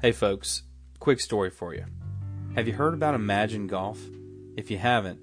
[0.00, 0.62] Hey folks,
[1.00, 1.84] quick story for you.
[2.54, 3.98] Have you heard about Imagine Golf?
[4.56, 5.18] If you haven't,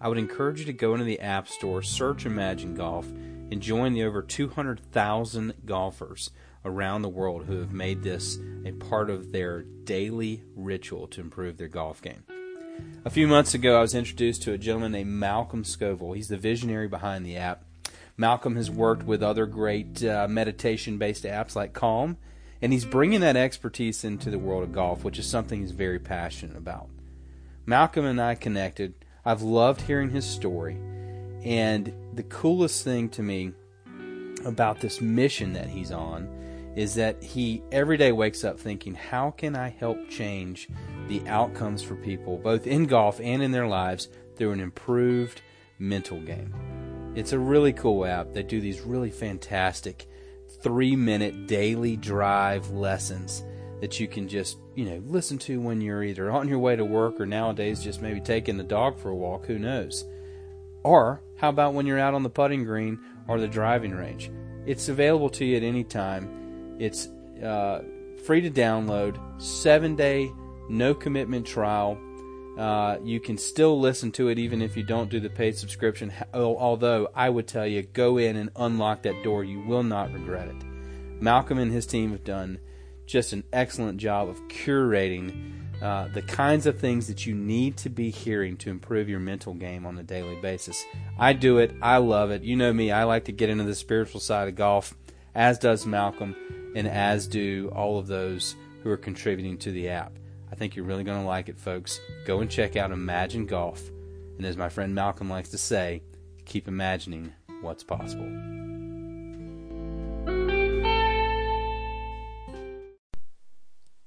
[0.00, 3.92] I would encourage you to go into the App Store, search Imagine Golf, and join
[3.92, 6.30] the over 200,000 golfers
[6.64, 11.56] around the world who have made this a part of their daily ritual to improve
[11.56, 12.24] their golf game.
[13.04, 16.14] A few months ago, I was introduced to a gentleman named Malcolm Scoville.
[16.14, 17.62] He's the visionary behind the app.
[18.16, 22.16] Malcolm has worked with other great uh, meditation based apps like Calm
[22.62, 25.98] and he's bringing that expertise into the world of golf, which is something he's very
[25.98, 26.88] passionate about.
[27.66, 28.94] Malcolm and I connected.
[29.24, 30.78] I've loved hearing his story.
[31.44, 33.52] And the coolest thing to me
[34.44, 36.28] about this mission that he's on
[36.76, 40.68] is that he every day wakes up thinking, how can I help change
[41.08, 45.40] the outcomes for people, both in golf and in their lives, through an improved
[45.78, 46.54] mental game?
[47.16, 48.32] It's a really cool app.
[48.32, 50.06] They do these really fantastic
[50.62, 53.44] three minute daily drive lessons
[53.80, 56.84] that you can just, you know, listen to when you're either on your way to
[56.84, 60.04] work or nowadays just maybe taking the dog for a walk, who knows.
[60.82, 64.30] Or how about when you're out on the putting green or the driving range?
[64.66, 66.76] It's available to you at any time.
[66.78, 67.08] It's
[67.42, 67.82] uh,
[68.24, 70.32] free to download, seven day,
[70.68, 71.98] no commitment trial.
[72.56, 76.12] Uh, you can still listen to it even if you don't do the paid subscription.
[76.32, 79.44] Although I would tell you, go in and unlock that door.
[79.44, 80.64] You will not regret it.
[81.20, 82.58] Malcolm and his team have done
[83.06, 87.90] just an excellent job of curating uh, the kinds of things that you need to
[87.90, 90.82] be hearing to improve your mental game on a daily basis.
[91.18, 91.74] I do it.
[91.82, 92.42] I love it.
[92.42, 92.90] You know me.
[92.90, 94.94] I like to get into the spiritual side of golf,
[95.34, 96.34] as does Malcolm,
[96.74, 100.12] and as do all of those who are contributing to the app.
[100.50, 101.98] I think you're really going to like it, folks.
[102.24, 103.90] Go and check out Imagine Golf.
[104.36, 106.02] And as my friend Malcolm likes to say,
[106.44, 108.30] keep imagining what's possible.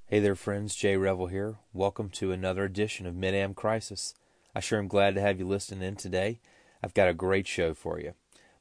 [0.08, 0.76] Hey there, friends.
[0.76, 1.58] Jay Revell here.
[1.74, 4.16] Welcome to another edition of Mid Am Crisis.
[4.56, 6.40] I sure am glad to have you listening in today.
[6.82, 8.14] I've got a great show for you.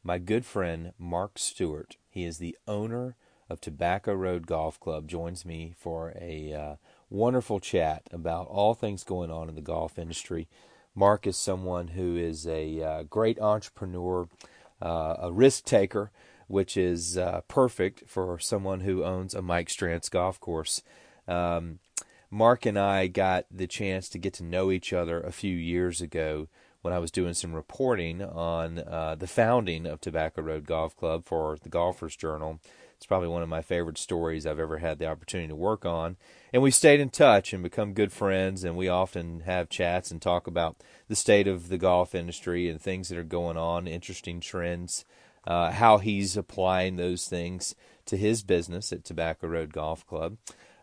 [0.03, 3.15] My good friend Mark Stewart, he is the owner
[3.49, 6.77] of Tobacco Road Golf Club, joins me for a uh,
[7.11, 10.49] wonderful chat about all things going on in the golf industry.
[10.95, 14.29] Mark is someone who is a uh, great entrepreneur,
[14.83, 16.11] uh, a risk taker,
[16.49, 20.83] which is uh, perfect for someone who owns a Mike Strantz golf course.
[21.27, 21.79] Um,
[22.31, 26.01] Mark and I got the chance to get to know each other a few years
[26.01, 26.49] ago
[26.83, 31.25] when I was doing some reporting on uh, the founding of Tobacco Road Golf Club
[31.25, 32.61] for the Golfers Journal.
[32.99, 36.17] It's probably one of my favorite stories I've ever had the opportunity to work on.
[36.53, 40.21] And we stayed in touch and become good friends, and we often have chats and
[40.21, 44.41] talk about the state of the golf industry and things that are going on, interesting
[44.41, 45.05] trends,
[45.47, 47.77] uh, how he's applying those things
[48.07, 50.37] to his business at Tobacco Road Golf Club.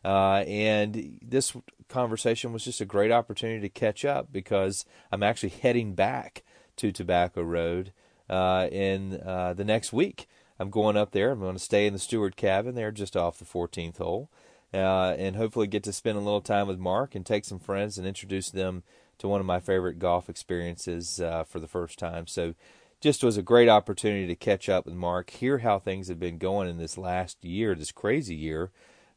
[0.06, 1.54] Uh, and this
[1.90, 6.44] conversation was just a great opportunity to catch up because I'm actually heading back
[6.78, 7.92] to Tobacco Road
[8.30, 10.30] uh, in uh, the next week.
[10.60, 11.32] I'm going up there.
[11.32, 14.30] I'm going to stay in the steward cabin there just off the 14th hole.
[14.74, 17.98] Uh, and hopefully get to spend a little time with Mark and take some friends
[17.98, 18.84] and introduce them
[19.18, 22.28] to one of my favorite golf experiences uh, for the first time.
[22.28, 22.56] So,
[23.02, 26.38] just was a great opportunity to catch up with Mark, hear how things have been
[26.38, 28.72] going in this last year, this crazy year.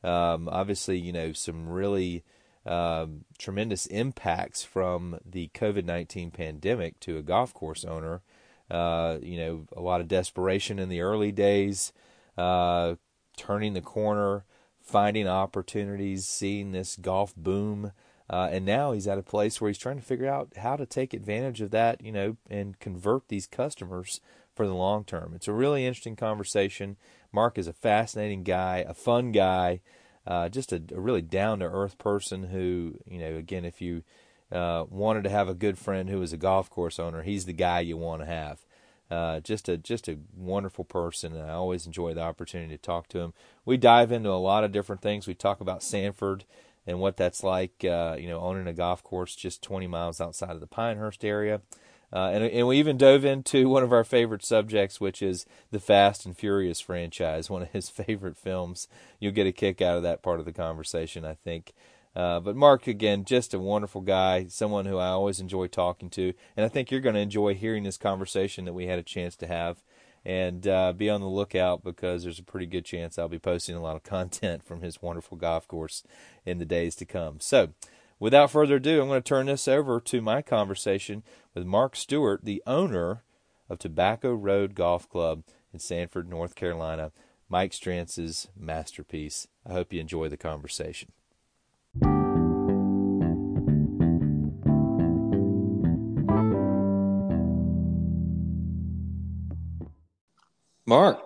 [0.04, 2.22] Um, obviously, you know, some really
[2.66, 8.20] um, tremendous impacts from the COVID 19 pandemic to a golf course owner.
[8.70, 11.92] Uh, you know, a lot of desperation in the early days,
[12.36, 12.94] uh,
[13.36, 14.44] turning the corner,
[14.80, 17.92] finding opportunities, seeing this golf boom.
[18.30, 20.84] Uh, and now he's at a place where he's trying to figure out how to
[20.84, 24.20] take advantage of that, you know, and convert these customers
[24.54, 25.32] for the long term.
[25.34, 26.96] It's a really interesting conversation.
[27.32, 29.80] Mark is a fascinating guy, a fun guy,
[30.26, 34.02] uh, just a, a really down to earth person who, you know, again, if you
[34.52, 37.52] uh, wanted to have a good friend who was a golf course owner, he's the
[37.52, 38.60] guy you want to have.
[39.10, 43.08] Uh, just a just a wonderful person, and I always enjoy the opportunity to talk
[43.08, 43.32] to him.
[43.64, 45.26] We dive into a lot of different things.
[45.26, 46.44] We talk about Sanford
[46.86, 50.50] and what that's like, uh, you know, owning a golf course just 20 miles outside
[50.50, 51.60] of the Pinehurst area.
[52.10, 55.80] Uh, and, and we even dove into one of our favorite subjects, which is the
[55.80, 58.88] Fast and Furious franchise, one of his favorite films.
[59.20, 61.72] You'll get a kick out of that part of the conversation, I think.
[62.16, 66.32] Uh, but Mark, again, just a wonderful guy, someone who I always enjoy talking to,
[66.56, 69.36] and I think you're going to enjoy hearing this conversation that we had a chance
[69.36, 69.82] to have.
[70.24, 73.76] And uh, be on the lookout because there's a pretty good chance I'll be posting
[73.76, 76.02] a lot of content from his wonderful golf course
[76.44, 77.40] in the days to come.
[77.40, 77.68] So,
[78.18, 81.22] without further ado, I'm going to turn this over to my conversation
[81.54, 83.22] with Mark Stewart, the owner
[83.70, 87.12] of Tobacco Road Golf Club in Sanford, North Carolina,
[87.48, 89.46] Mike Strantz's masterpiece.
[89.66, 91.12] I hope you enjoy the conversation.
[100.88, 101.20] Mark.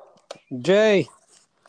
[0.58, 1.08] Jay.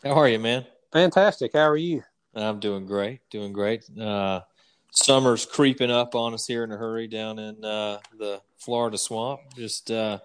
[0.04, 0.66] How are you, man?
[0.92, 1.52] Fantastic.
[1.54, 2.02] How are you?
[2.34, 3.20] I'm doing great.
[3.30, 3.86] Doing great.
[3.96, 4.42] Uh,
[4.90, 9.42] summer's creeping up on us here in a hurry down in uh, the Florida swamp.
[9.56, 10.18] Just, uh,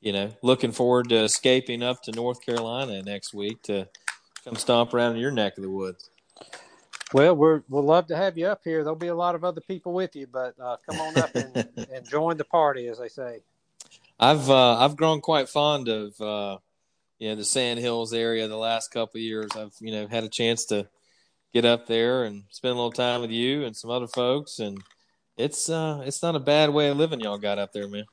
[0.00, 3.88] you know, looking forward to escaping up to North Carolina next week to
[4.44, 6.10] come stomp around in your neck of the woods.
[7.12, 8.84] Well, we're we'll love to have you up here.
[8.84, 11.56] There'll be a lot of other people with you, but uh, come on up and,
[11.92, 13.40] and join the party, as they say.
[14.20, 16.58] I've uh, I've grown quite fond of uh,
[17.20, 19.50] you know the Sand Hills area the last couple of years.
[19.54, 20.88] I've you know had a chance to
[21.52, 24.82] get up there and spend a little time with you and some other folks, and
[25.36, 28.06] it's uh it's not a bad way of living y'all got up there, man.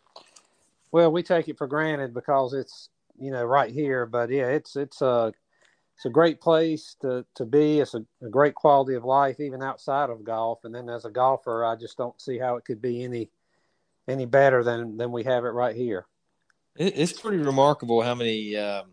[0.92, 4.76] Well, we take it for granted because it's you know right here, but yeah, it's
[4.76, 5.34] it's a
[5.96, 7.80] it's a great place to, to be.
[7.80, 10.60] It's a, a, great quality of life, even outside of golf.
[10.64, 13.32] And then as a golfer, I just don't see how it could be any
[14.08, 16.06] any better than than we have it right here.
[16.76, 18.92] It's pretty remarkable how many um,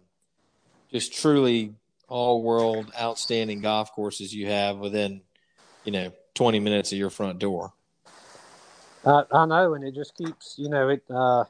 [0.95, 1.75] just truly
[2.09, 5.21] all world outstanding golf courses you have within
[5.83, 7.73] you know 20 minutes of your front door.
[9.05, 11.03] I, I know, and it just keeps you know it.
[11.11, 11.45] Uh,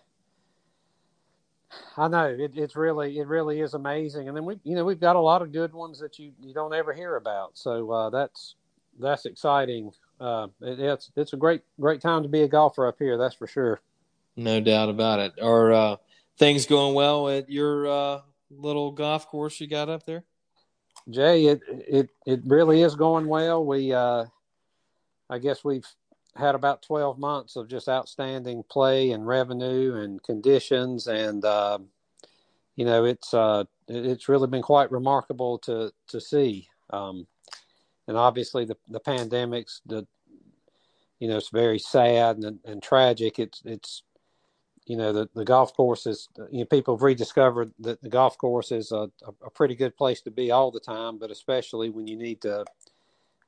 [1.99, 4.99] I know it, it's really it really is amazing, and then we you know we've
[4.99, 7.51] got a lot of good ones that you you don't ever hear about.
[7.59, 8.55] So uh, that's
[8.99, 9.93] that's exciting.
[10.19, 13.19] Uh, it, it's it's a great great time to be a golfer up here.
[13.19, 13.83] That's for sure.
[14.37, 15.33] No doubt about it.
[15.43, 15.97] Are uh,
[16.39, 18.21] things going well at your uh,
[18.51, 20.25] little golf course you got up there?
[21.11, 23.65] Jay, it it it really is going well.
[23.65, 24.27] We uh,
[25.29, 25.87] I guess we've
[26.37, 31.79] had about 12 months of just outstanding play and revenue and conditions and uh,
[32.77, 37.27] you know it's uh, it's really been quite remarkable to to see um,
[38.09, 40.07] and obviously the the pandemics the
[41.21, 44.03] you know it's very sad and, and tragic it's it's
[44.87, 48.37] you know the, the golf course is you know people have rediscovered that the golf
[48.37, 49.11] course is a,
[49.45, 52.65] a pretty good place to be all the time but especially when you need to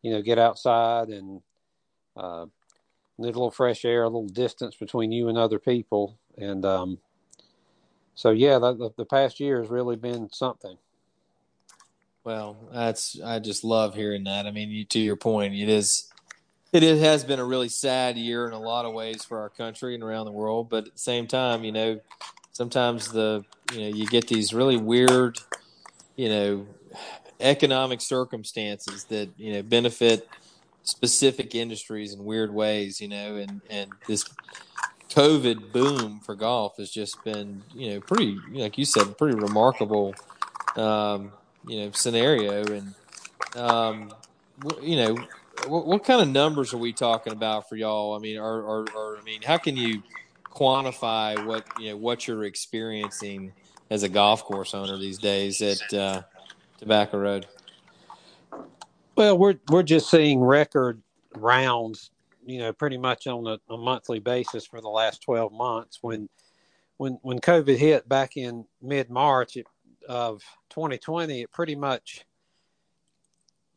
[0.03, 1.43] you know get outside and
[2.17, 2.47] uh,
[3.19, 6.99] need a little fresh air, a little distance between you and other people, and um,
[8.15, 10.77] so yeah, the, the past year has really been something.
[12.25, 14.47] Well, that's I just love hearing that.
[14.47, 16.11] I mean, you, to your point, it is
[16.77, 19.49] it is, has been a really sad year in a lot of ways for our
[19.49, 20.69] country and around the world.
[20.69, 22.01] But at the same time, you know,
[22.53, 25.39] sometimes the you know you get these really weird,
[26.17, 26.67] you know,
[27.41, 30.29] economic circumstances that you know benefit
[30.87, 34.25] specific industries in weird ways, you know, and, and this
[35.11, 40.15] COVID boom for golf has just been, you know, pretty, like you said, pretty remarkable,
[40.77, 41.33] um,
[41.67, 42.65] you know, scenario.
[42.65, 42.95] And,
[43.57, 44.13] um,
[44.81, 45.19] you know,
[45.67, 48.15] what, what, kind of numbers are we talking about for y'all?
[48.15, 50.03] I mean, or, or, or, I mean, how can you
[50.45, 53.53] quantify what, you know, what you're experiencing
[53.91, 56.23] as a golf course owner these days at, uh,
[56.79, 57.47] Tobacco Road?
[59.17, 61.01] Well, we're we're just seeing record
[61.35, 62.11] rounds,
[62.45, 65.99] you know, pretty much on a, a monthly basis for the last twelve months.
[66.03, 66.29] When
[66.99, 69.57] when when COVID hit back in mid March
[70.09, 72.25] of 2020, it pretty much,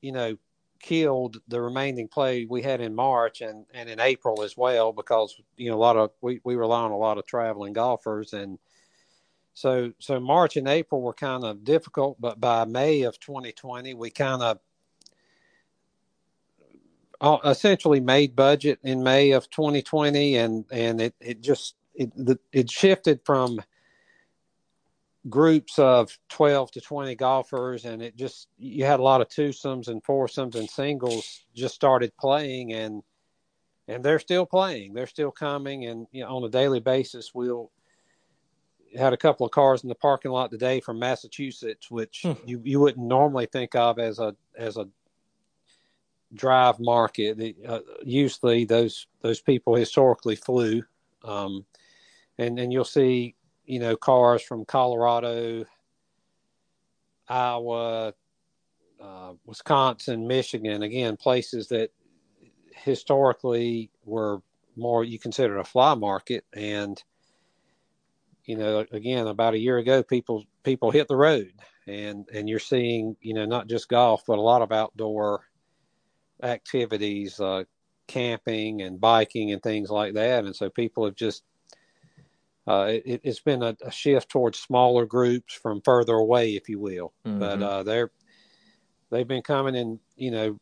[0.01, 0.37] you know,
[0.79, 5.35] killed the remaining play we had in March and, and in April as well because
[5.57, 8.33] you know a lot of we, we rely on a lot of traveling golfers.
[8.33, 8.57] And
[9.53, 14.09] so so March and April were kind of difficult but by May of 2020 we
[14.09, 14.59] kind of
[17.21, 22.11] uh, essentially made budget in May of 2020, and and it it just it
[22.53, 23.61] it shifted from
[25.27, 29.89] groups of 12 to 20 golfers and it just you had a lot of twosomes
[29.89, 33.03] and foursomes and singles just started playing and
[33.89, 37.69] and they're still playing they're still coming and you know on a daily basis we'll
[38.97, 42.31] had a couple of cars in the parking lot today from Massachusetts which hmm.
[42.45, 44.87] you you wouldn't normally think of as a as a
[46.33, 47.55] drive market.
[47.67, 50.83] Uh, usually, those those people historically flew,
[51.23, 51.65] um,
[52.37, 53.35] and and you'll see
[53.69, 55.65] you know cars from Colorado,
[57.27, 58.13] Iowa,
[59.01, 60.83] uh, Wisconsin, Michigan.
[60.83, 61.91] Again, places that
[62.73, 64.41] historically were
[64.75, 67.01] more you consider a fly market, and
[68.45, 71.53] you know again about a year ago people people hit the road
[71.85, 75.43] and and you're seeing you know not just golf but a lot of outdoor
[76.43, 77.63] activities, uh,
[78.07, 80.45] camping and biking and things like that.
[80.45, 81.43] And so people have just,
[82.69, 86.79] uh, it, has been a, a, shift towards smaller groups from further away, if you
[86.79, 87.11] will.
[87.25, 87.39] Mm-hmm.
[87.39, 88.11] But uh, they're
[89.09, 89.99] they've been coming in.
[90.15, 90.59] You know,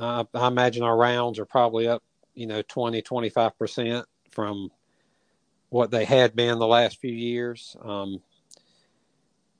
[0.00, 2.02] I imagine our rounds are probably up.
[2.34, 4.70] You know, 20, 25 percent from
[5.68, 7.76] what they had been the last few years.
[7.82, 8.22] Um,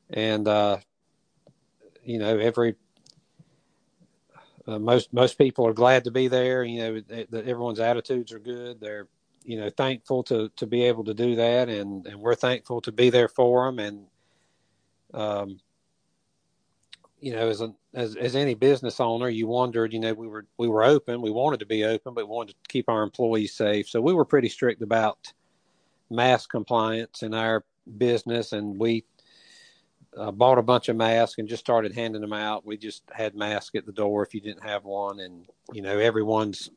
[0.09, 0.79] and uh,
[2.03, 2.77] you know every
[4.67, 6.65] uh, most most people are glad to be there.
[6.65, 8.81] You know that everyone's attitudes are good.
[8.81, 9.07] They're
[9.47, 12.93] you know thankful to to be able to do that, and and we're thankful to
[12.93, 13.79] be there for them.
[13.79, 14.07] And
[15.15, 15.61] um,
[17.21, 19.93] you know, as a as as any business owner, you wondered.
[19.93, 21.23] You know, we were we were open.
[21.23, 23.89] We wanted to be open, but we wanted to keep our employees safe.
[23.89, 25.33] So we were pretty strict about
[26.11, 27.65] mask compliance in our
[27.99, 29.05] business, and we
[30.17, 32.67] uh, bought a bunch of masks and just started handing them out.
[32.67, 35.99] We just had masks at the door if you didn't have one, and you know
[35.99, 36.71] everyone's.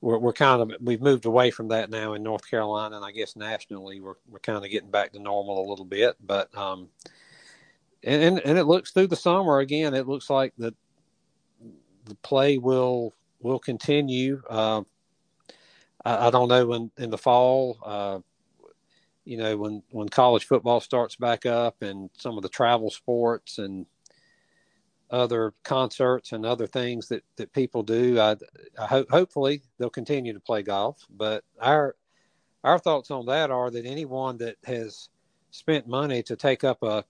[0.00, 3.10] We're, we're kind of we've moved away from that now in North Carolina, and I
[3.10, 6.16] guess nationally we're we're kind of getting back to normal a little bit.
[6.24, 6.88] But um,
[8.04, 9.94] and and, and it looks through the summer again.
[9.94, 10.74] It looks like the
[12.04, 14.42] the play will will continue.
[14.48, 14.82] Uh,
[16.04, 17.78] I, I, don't know when in the fall.
[17.84, 18.18] Uh,
[19.24, 23.58] you know when when college football starts back up and some of the travel sports
[23.58, 23.84] and
[25.10, 28.36] other concerts and other things that that people do i,
[28.78, 31.96] I hope hopefully they'll continue to play golf but our
[32.64, 35.08] our thoughts on that are that anyone that has
[35.50, 37.04] spent money to take up a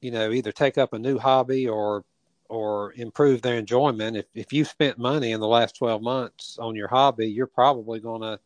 [0.00, 2.04] you know either take up a new hobby or
[2.48, 6.74] or improve their enjoyment if if you spent money in the last 12 months on
[6.74, 8.38] your hobby you're probably going to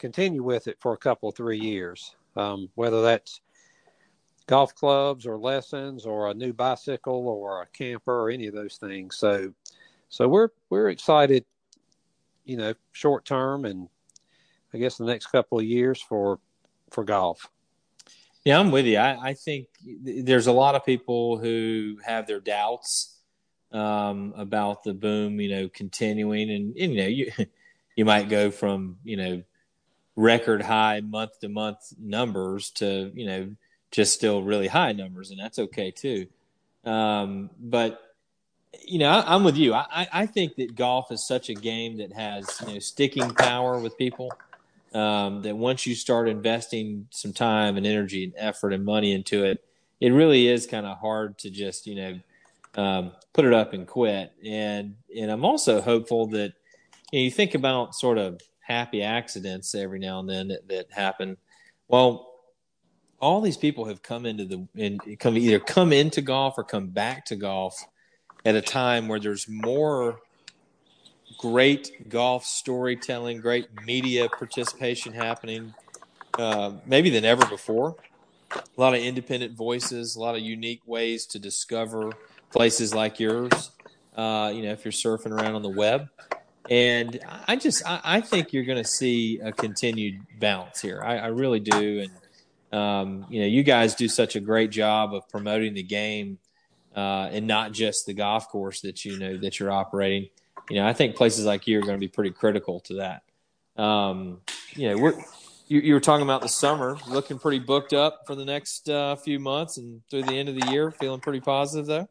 [0.00, 3.40] continue with it for a couple three years, um, whether that's
[4.50, 8.78] golf clubs or lessons or a new bicycle or a camper or any of those
[8.78, 9.16] things.
[9.16, 9.54] So,
[10.08, 11.44] so we're we're excited,
[12.44, 13.88] you know, short term and
[14.74, 16.40] I guess the next couple of years for
[16.90, 17.48] for golf.
[18.44, 18.98] Yeah, I'm with you.
[18.98, 23.20] I, I think there's a lot of people who have their doubts
[23.70, 27.32] um, about the boom, you know, continuing, and, and you know, you
[27.96, 29.42] you might go from you know
[30.16, 33.54] record high month to month numbers to you know
[33.90, 36.26] just still really high numbers, and that's okay too.
[36.84, 38.00] Um, but
[38.86, 39.74] you know, I, am with you.
[39.74, 43.78] I, I think that golf is such a game that has you know sticking power
[43.78, 44.32] with people.
[44.92, 49.44] Um, that once you start investing some time and energy and effort and money into
[49.44, 49.64] it,
[50.00, 52.20] it really is kind of hard to just you know
[52.82, 54.32] um, put it up and quit.
[54.44, 56.52] And and I'm also hopeful that
[57.12, 60.92] you, know, you think about sort of happy accidents every now and then that, that
[60.92, 61.36] happen.
[61.88, 62.29] Well,
[63.20, 66.88] all these people have come into the and come either come into golf or come
[66.88, 67.84] back to golf
[68.44, 70.18] at a time where there's more
[71.38, 75.74] great golf storytelling, great media participation happening,
[76.38, 77.96] uh, maybe than ever before.
[78.52, 82.10] A lot of independent voices, a lot of unique ways to discover
[82.50, 83.70] places like yours.
[84.16, 86.08] Uh, you know, if you're surfing around on the web,
[86.68, 91.02] and I just I, I think you're going to see a continued bounce here.
[91.04, 92.10] I, I really do, and
[92.72, 96.38] um, you know you guys do such a great job of promoting the game
[96.96, 100.28] uh, and not just the golf course that you know that you're operating.
[100.68, 103.82] You know I think places like you are going to be pretty critical to that.
[103.82, 104.40] Um,
[104.74, 105.14] you know we're
[105.70, 109.14] you, you, were talking about the summer, looking pretty booked up for the next uh,
[109.14, 112.08] few months and through the end of the year, feeling pretty positive though.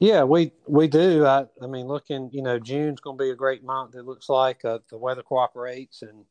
[0.00, 1.24] Yeah, we we do.
[1.24, 3.94] I I mean, looking, you know, June's going to be a great month.
[3.94, 6.26] It looks like uh, the weather cooperates, and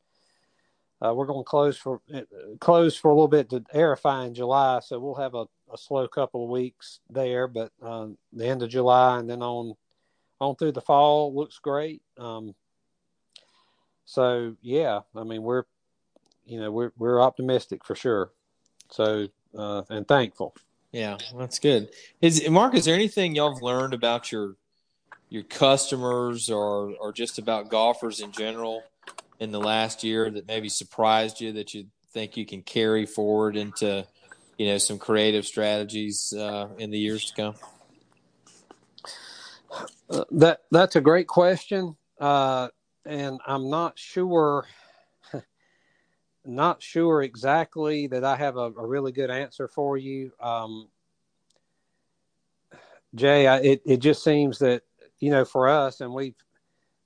[1.04, 2.22] uh, we're going to close for uh,
[2.60, 4.80] close for a little bit to aerify in July.
[4.80, 8.70] So we'll have a, a slow couple of weeks there, but um, the end of
[8.70, 9.74] July and then on
[10.40, 12.02] on through the fall looks great.
[12.18, 12.56] Um,
[14.06, 15.64] so yeah, I mean, we're
[16.46, 18.32] you know we're we're optimistic for sure.
[18.90, 20.56] So uh, and thankful.
[20.94, 21.90] Yeah, that's good.
[22.22, 22.76] Is Mark?
[22.76, 24.56] Is there anything y'all have learned about your
[25.28, 28.84] your customers or or just about golfers in general
[29.44, 33.56] in the last year that maybe surprised you that you think you can carry forward
[33.56, 34.06] into
[34.58, 37.56] you know some creative strategies uh, in the years to come?
[40.10, 42.70] Uh, that that's a great question, uh,
[43.06, 44.66] and I'm not sure
[46.46, 50.32] not sure exactly that I have a, a really good answer for you.
[50.40, 50.88] Um,
[53.16, 54.82] Jay, I, it, it just seems that,
[55.20, 56.34] you know, for us, and we,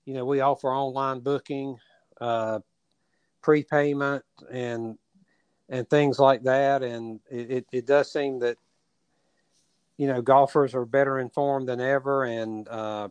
[0.05, 1.77] you know, we offer online booking,
[2.19, 2.59] uh,
[3.41, 4.97] prepayment and,
[5.69, 6.83] and things like that.
[6.83, 8.57] And it, it, does seem that,
[9.97, 12.23] you know, golfers are better informed than ever.
[12.23, 13.09] And, uh,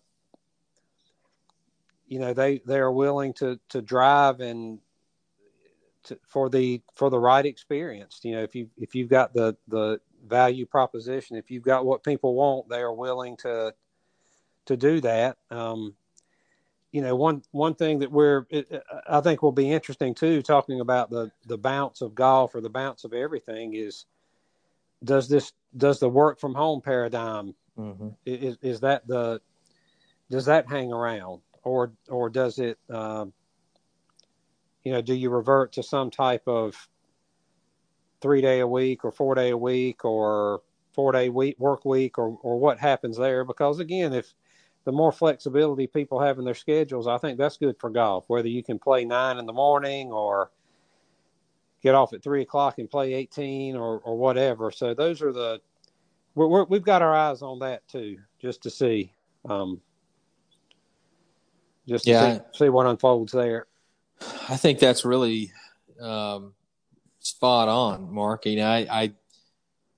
[2.06, 4.78] you know, they, they are willing to, to drive and
[6.06, 8.20] to, for the for the right experience.
[8.22, 12.02] You know, if you if you've got the the value proposition, if you've got what
[12.02, 13.74] people want, they are willing to
[14.66, 15.36] to do that.
[15.50, 15.94] Um,
[16.96, 20.80] you know, one one thing that we're it, I think will be interesting too, talking
[20.80, 24.06] about the the bounce of golf or the bounce of everything is
[25.04, 28.08] does this does the work from home paradigm Mm-hmm.
[28.24, 29.42] is is that the
[30.30, 33.30] does that hang around or or does it um,
[34.82, 36.88] you know do you revert to some type of
[38.22, 40.62] three day a week or four day a week or
[40.94, 44.32] four day week work week or or what happens there because again if
[44.86, 48.48] the more flexibility people have in their schedules i think that's good for golf whether
[48.48, 50.50] you can play nine in the morning or
[51.82, 55.60] get off at three o'clock and play 18 or or whatever so those are the
[56.36, 59.10] we're, we're, we've got our eyes on that too, just to see,
[59.48, 59.80] um,
[61.88, 63.66] just to Yeah, see, see what unfolds there.
[64.48, 65.50] I think that's really
[66.00, 66.52] um,
[67.20, 68.46] spot on, Mark.
[68.46, 69.12] You know, I, I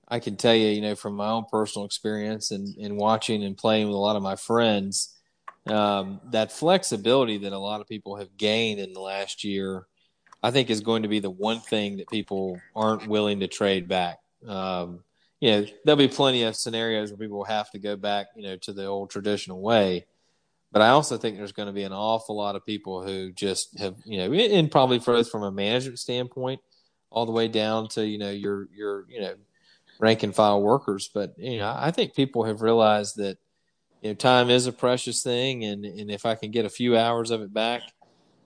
[0.09, 3.55] I can tell you, you know, from my own personal experience and, and watching and
[3.55, 5.15] playing with a lot of my friends,
[5.67, 9.85] um, that flexibility that a lot of people have gained in the last year,
[10.41, 13.87] I think is going to be the one thing that people aren't willing to trade
[13.87, 14.17] back.
[14.47, 15.03] Um,
[15.39, 18.57] you know, there'll be plenty of scenarios where people have to go back, you know,
[18.57, 20.05] to the old traditional way.
[20.71, 23.77] But I also think there's going to be an awful lot of people who just
[23.79, 26.61] have, you know, and probably both from a management standpoint,
[27.09, 29.33] all the way down to, you know, your your, you know,
[29.99, 31.09] rank and file workers.
[31.13, 33.37] But you know, I think people have realized that,
[34.01, 36.97] you know, time is a precious thing, and and if I can get a few
[36.97, 37.83] hours of it back,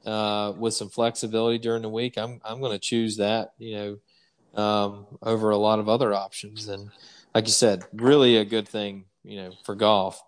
[0.05, 3.75] uh, with some flexibility during the week, I'm I'm going to choose that, you
[4.55, 6.67] know, um, over a lot of other options.
[6.67, 6.89] And
[7.33, 10.21] like you said, really a good thing, you know, for golf.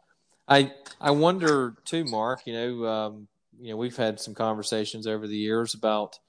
[0.47, 2.41] I I wonder too, Mark.
[2.45, 3.27] You know, um,
[3.59, 6.19] you know, we've had some conversations over the years about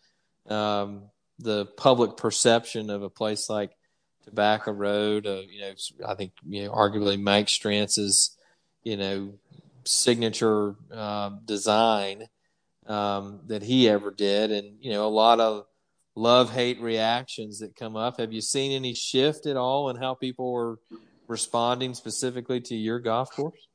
[0.49, 1.05] um,
[1.39, 3.73] the public perception of a place like
[4.27, 5.27] Tobacco Road.
[5.27, 5.73] Uh, you know,
[6.07, 8.37] I think you know, arguably Mike Strantz's,
[8.85, 9.35] you know,
[9.85, 12.27] signature uh, design
[12.87, 15.65] um, that he ever did, and you know, a lot of
[16.15, 18.19] love hate reactions that come up.
[18.19, 22.99] Have you seen any shift at all in how people are responding specifically to your
[22.99, 23.69] golf course?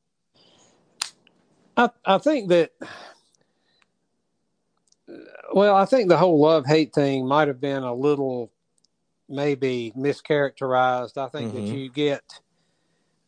[1.77, 2.71] I, I think that,
[5.53, 8.51] well, I think the whole love hate thing might have been a little
[9.31, 11.17] maybe mischaracterized.
[11.17, 11.55] I think Mhm.
[11.55, 12.41] that you get,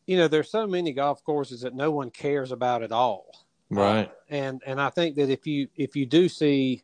[0.05, 3.25] you know, there's so many golf courses that no one cares about at all.
[3.69, 4.11] Right.
[4.29, 6.83] and and I think that if you if you do see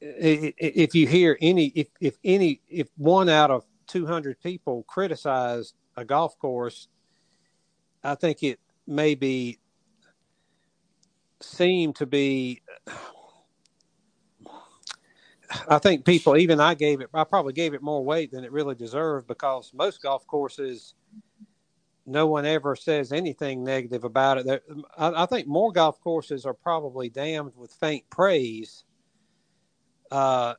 [0.00, 6.04] if you hear any if if any if one out of 200 people criticize a
[6.04, 6.88] golf course
[8.04, 9.58] I think it maybe
[11.40, 12.62] seem to be
[15.68, 18.52] I think people even I gave it I probably gave it more weight than it
[18.52, 20.94] really deserved because most golf courses
[22.08, 24.46] no one ever says anything negative about it.
[24.46, 24.60] There,
[24.96, 28.84] I, I think more golf courses are probably damned with faint praise,
[30.10, 30.54] uh,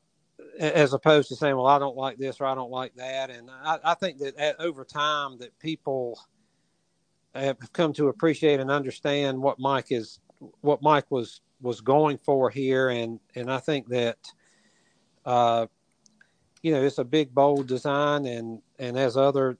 [0.59, 3.49] as opposed to saying, "Well, I don't like this or I don't like that." And
[3.49, 6.19] I, I think that at, over time, that people
[7.33, 10.19] have come to appreciate and understand what Mike is,
[10.61, 14.17] what Mike was was going for here, and and I think that,
[15.29, 15.67] uh,
[16.63, 19.59] you know, it's a big bold design, and and as other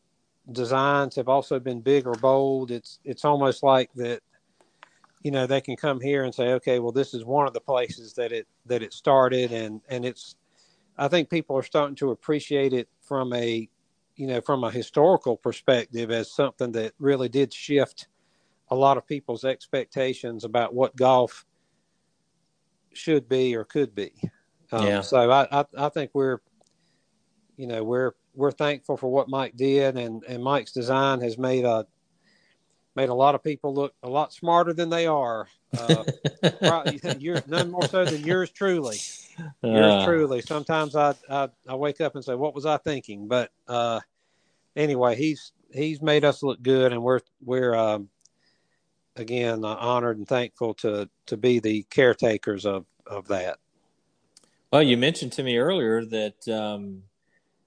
[0.52, 2.72] designs have also been big or bold.
[2.72, 4.22] It's it's almost like that,
[5.22, 7.62] you know, they can come here and say, okay, well, this is one of the
[7.62, 10.36] places that it that it started, and and it's.
[10.98, 13.70] I think people are starting to appreciate it from a,
[14.16, 18.08] you know, from a historical perspective as something that really did shift
[18.70, 21.46] a lot of people's expectations about what golf
[22.92, 24.12] should be or could be.
[24.72, 25.02] Um, Yeah.
[25.02, 26.40] So I, I I think we're,
[27.58, 31.66] you know, we're we're thankful for what Mike did, and and Mike's design has made
[31.66, 31.86] a
[32.96, 35.48] made a lot of people look a lot smarter than they are.
[35.76, 36.04] Uh,
[36.60, 39.00] probably, yours, none more so than yours truly.
[39.64, 40.42] Yours Uh, truly.
[40.42, 44.02] Sometimes I, I I wake up and say, "What was I thinking?" But uh,
[44.76, 48.10] anyway, he's he's made us look good, and we're we're um,
[49.16, 53.60] again uh, honored and thankful to to be the caretakers of of that.
[54.72, 57.04] Well, you mentioned to me earlier that um,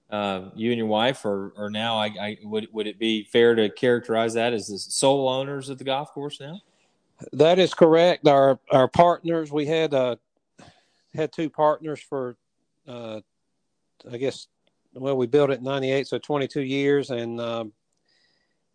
[0.09, 1.97] uh, you and your wife are, are now.
[1.97, 5.77] I, I would would it be fair to characterize that as the sole owners of
[5.77, 6.61] the golf course now?
[7.33, 8.27] That is correct.
[8.27, 10.15] Our our partners, we had uh
[11.13, 12.37] had two partners for
[12.87, 13.19] uh
[14.09, 14.47] I guess
[14.93, 17.73] well we built it in 98 so 22 years and um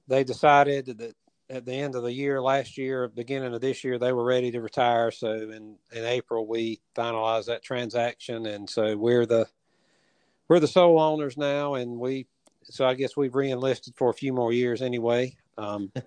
[0.09, 1.15] they decided that
[1.51, 4.51] at the end of the year last year beginning of this year they were ready
[4.51, 9.47] to retire so in in April we finalized that transaction and so we're the
[10.49, 12.27] we're the sole owners now and we
[12.65, 15.91] so I guess we've re-enlisted for a few more years anyway um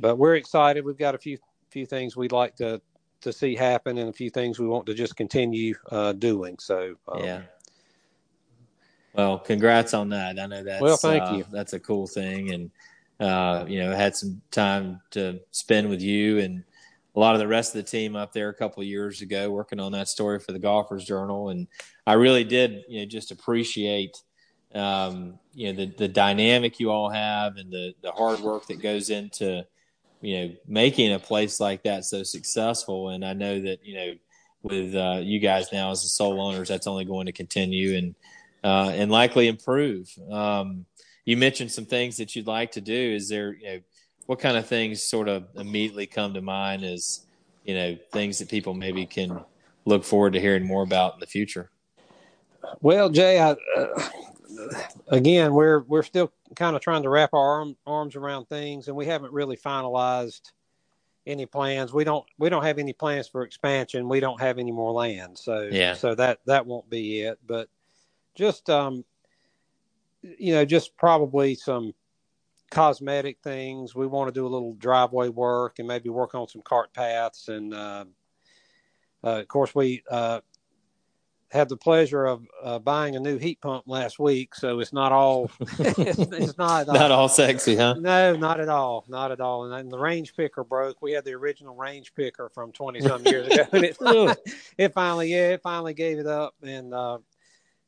[0.00, 0.84] but we're excited.
[0.84, 1.38] We've got a few
[1.70, 2.80] few things we'd like to
[3.20, 6.58] to see happen, and a few things we want to just continue uh, doing.
[6.58, 7.42] So um, yeah.
[9.14, 10.38] Well, congrats on that.
[10.38, 11.46] I know that's well, thank uh, you.
[11.50, 12.70] That's a cool thing, and
[13.20, 16.64] uh, you know, had some time to spend with you and
[17.14, 19.50] a lot of the rest of the team up there a couple of years ago,
[19.50, 21.68] working on that story for the Golfers Journal, and
[22.06, 24.16] I really did, you know, just appreciate,
[24.74, 28.82] um, you know, the the dynamic you all have and the the hard work that
[28.82, 29.64] goes into,
[30.20, 33.10] you know, making a place like that so successful.
[33.10, 34.14] And I know that you know,
[34.62, 38.14] with uh, you guys now as the sole owners, that's only going to continue and
[38.64, 40.12] uh, and likely improve.
[40.30, 40.86] Um,
[41.24, 43.14] you mentioned some things that you'd like to do.
[43.14, 43.80] Is there, you know,
[44.26, 47.26] what kind of things sort of immediately come to mind as,
[47.64, 49.40] you know, things that people maybe can
[49.84, 51.70] look forward to hearing more about in the future?
[52.80, 54.08] Well, Jay, I, uh,
[55.08, 58.96] again, we're we're still kind of trying to wrap our arm, arms around things, and
[58.96, 60.52] we haven't really finalized
[61.26, 61.92] any plans.
[61.92, 64.08] We don't we don't have any plans for expansion.
[64.08, 65.94] We don't have any more land, so Yeah.
[65.94, 67.38] so that that won't be it.
[67.46, 67.68] But
[68.34, 69.04] just um,
[70.38, 71.92] you know, just probably some
[72.70, 73.94] cosmetic things.
[73.94, 77.48] We want to do a little driveway work and maybe work on some cart paths.
[77.48, 78.04] And uh,
[79.22, 80.40] uh, of course, we uh,
[81.50, 85.12] had the pleasure of uh, buying a new heat pump last week, so it's not
[85.12, 85.50] all.
[85.78, 86.88] it's, it's not.
[86.88, 87.94] uh, Not all sexy, huh?
[87.94, 89.64] no, not at all, not at all.
[89.64, 91.00] And then the range picker broke.
[91.00, 94.34] We had the original range picker from twenty some years ago, and it finally,
[94.76, 96.54] it finally, yeah, it finally gave it up.
[96.62, 97.18] And uh,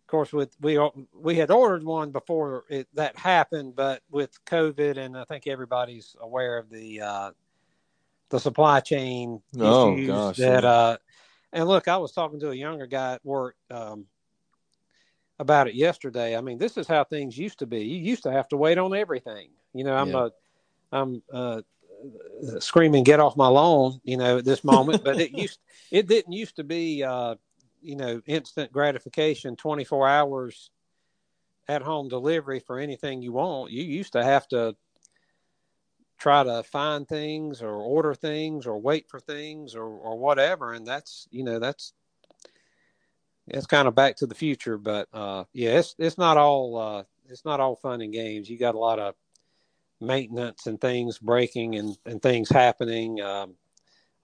[0.06, 0.78] of course, with we
[1.12, 6.14] we had ordered one before it, that happened, but with COVID, and I think everybody's
[6.20, 7.30] aware of the uh,
[8.28, 10.62] the supply chain Oh, issues gosh, that.
[10.62, 10.70] yeah.
[10.70, 10.96] Uh,
[11.52, 14.06] and look, I was talking to a younger guy at work um,
[15.40, 16.36] about it yesterday.
[16.36, 17.80] I mean, this is how things used to be.
[17.80, 19.50] You used to have to wait on everything.
[19.74, 20.18] You know, I'm Yeah.
[20.18, 20.30] uh,
[20.92, 21.62] I'm uh,
[22.60, 25.58] screaming, "Get off my lawn!" You know, at this moment, but it used
[25.90, 27.02] it didn't used to be.
[27.02, 27.34] Uh,
[27.87, 30.70] you know, instant gratification, 24 hours
[31.68, 33.70] at home delivery for anything you want.
[33.70, 34.77] You used to have to
[36.18, 40.72] try to find things or order things or wait for things or, or whatever.
[40.72, 41.92] And that's, you know, that's,
[43.46, 47.05] it's kind of back to the future, but, uh, yeah, it's, it's not all, uh,
[47.29, 48.51] it's not all fun and games.
[48.51, 49.14] You got a lot of
[50.01, 53.55] maintenance and things breaking and, and things happening, um,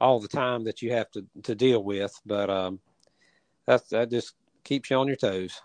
[0.01, 2.12] all the time that you have to, to deal with.
[2.27, 2.81] But, um,
[3.66, 5.61] that's, that just keeps you on your toes.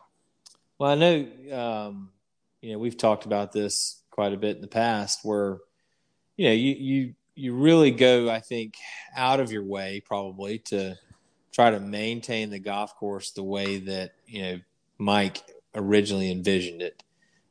[0.80, 2.10] Well, I know, um,
[2.62, 5.58] you know, we've talked about this quite a bit in the past where,
[6.38, 8.76] you know, you, you, you really go, I think,
[9.16, 10.96] out of your way probably to
[11.52, 14.60] try to maintain the golf course the way that, you know,
[14.98, 15.42] Mike
[15.76, 17.04] originally envisioned it.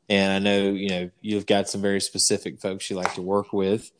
[0.09, 3.51] And I know, you know, you've got some very specific folks you like to work
[3.51, 3.91] with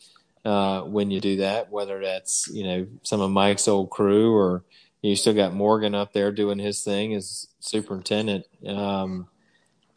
[0.45, 4.63] uh, when you do that, whether that's, you know, some of Mike's old crew or
[5.01, 8.45] you still got Morgan up there doing his thing as superintendent.
[8.65, 9.27] Um,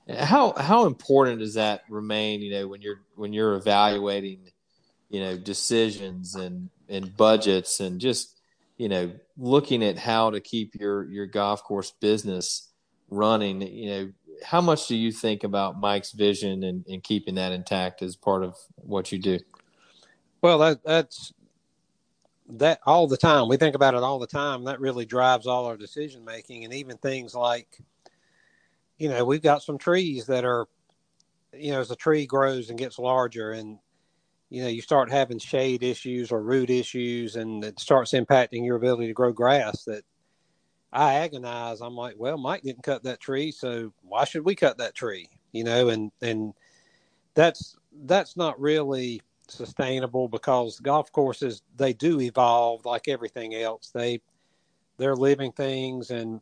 [0.08, 2.42] how how important does that remain?
[2.42, 4.50] You know, when you're when you're evaluating,
[5.08, 8.40] you know, decisions and and budgets and just
[8.76, 12.70] you know looking at how to keep your your golf course business
[13.08, 13.62] running.
[13.62, 14.12] You know,
[14.44, 18.42] how much do you think about Mike's vision and, and keeping that intact as part
[18.42, 19.38] of what you do?
[20.42, 21.32] Well, that, that's
[22.58, 23.48] that all the time.
[23.48, 24.64] We think about it all the time.
[24.64, 27.78] That really drives all our decision making, and even things like,
[28.98, 30.66] you know, we've got some trees that are,
[31.52, 33.78] you know, as a tree grows and gets larger, and
[34.50, 38.76] you know, you start having shade issues or root issues, and it starts impacting your
[38.76, 39.84] ability to grow grass.
[39.84, 40.04] That
[40.92, 41.80] I agonize.
[41.80, 45.28] I'm like, well, Mike didn't cut that tree, so why should we cut that tree?
[45.52, 46.52] You know, and and
[47.34, 53.90] that's that's not really sustainable because golf courses they do evolve like everything else.
[53.92, 54.20] They
[54.98, 56.40] they're living things, and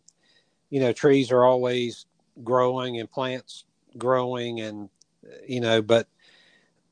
[0.71, 2.07] you know, trees are always
[2.43, 3.65] growing and plants
[3.97, 4.89] growing, and
[5.47, 6.09] you know, but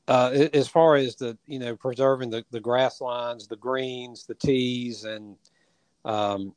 [0.07, 4.35] uh, as far as the you know preserving the, the grass lines, the greens, the
[4.35, 5.35] tees, and
[6.05, 6.53] um,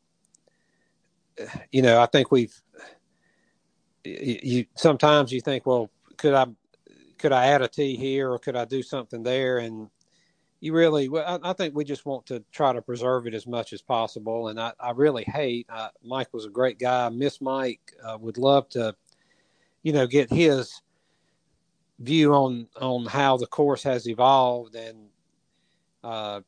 [1.73, 2.55] you know, I think we've
[4.05, 6.47] you, you sometimes you think, well, could I
[7.21, 9.59] could I add a tee here or could I do something there?
[9.59, 9.89] And
[10.61, 13.73] you really, I, I think we just want to try to preserve it as much
[13.73, 14.49] as possible.
[14.49, 15.67] And I, I really hate.
[15.69, 17.09] Uh, Mike was a great guy.
[17.11, 17.81] Miss Mike.
[18.03, 18.95] Uh, would love to,
[19.83, 20.81] you know, get his
[21.99, 25.09] view on on how the course has evolved and
[26.03, 26.41] uh,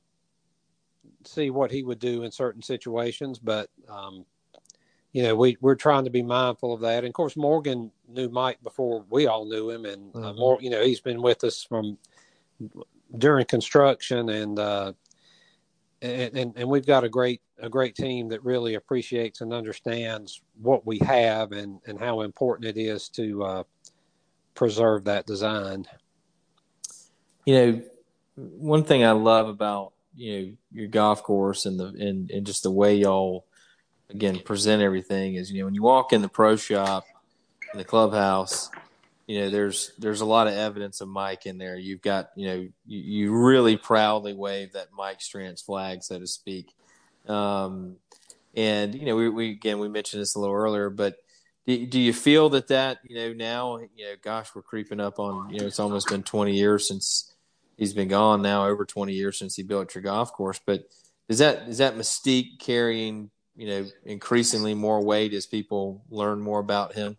[1.25, 3.39] see what he would do in certain situations.
[3.39, 4.25] But um,
[5.13, 6.99] you know, we we're trying to be mindful of that.
[6.99, 10.39] And of course, Morgan knew Mike before we all knew him, and uh, Mhm.
[10.39, 11.99] more, you know, he's been with us from
[13.17, 14.93] during construction, and uh,
[16.01, 20.41] and, and, and we've got a great a great team that really appreciates and understands
[20.61, 23.63] what we have and and how important it is to uh,
[24.55, 25.87] preserve that design.
[27.45, 27.83] You know,
[28.37, 32.63] one thing I love about you know your golf course and the and, and just
[32.63, 33.45] the way y'all
[34.13, 37.05] again present everything is you know when you walk in the pro shop
[37.73, 38.71] in the clubhouse
[39.33, 41.79] you know there's there's a lot of evidence of Mike in there.
[41.79, 46.27] You've got you know you, you really proudly wave that Mike Strantz flag, so to
[46.27, 46.75] speak.
[47.27, 47.97] Um,
[48.55, 51.17] and you know we, we again we mentioned this a little earlier, but
[51.67, 55.19] do, do you feel that that you know now you know gosh we're creeping up
[55.19, 57.33] on you know it's almost been 20 years since
[57.79, 60.83] he's been gone now over 20 years since he built your golf course, but
[61.31, 66.61] is that is that mystique carrying you know increasingly more weight as people learn more
[66.61, 67.17] about him?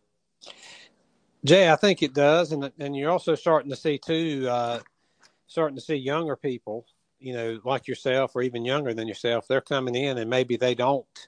[1.45, 4.79] Jay, I think it does, and and you're also starting to see too, uh,
[5.47, 6.85] starting to see younger people,
[7.19, 9.47] you know, like yourself or even younger than yourself.
[9.47, 11.27] They're coming in, and maybe they don't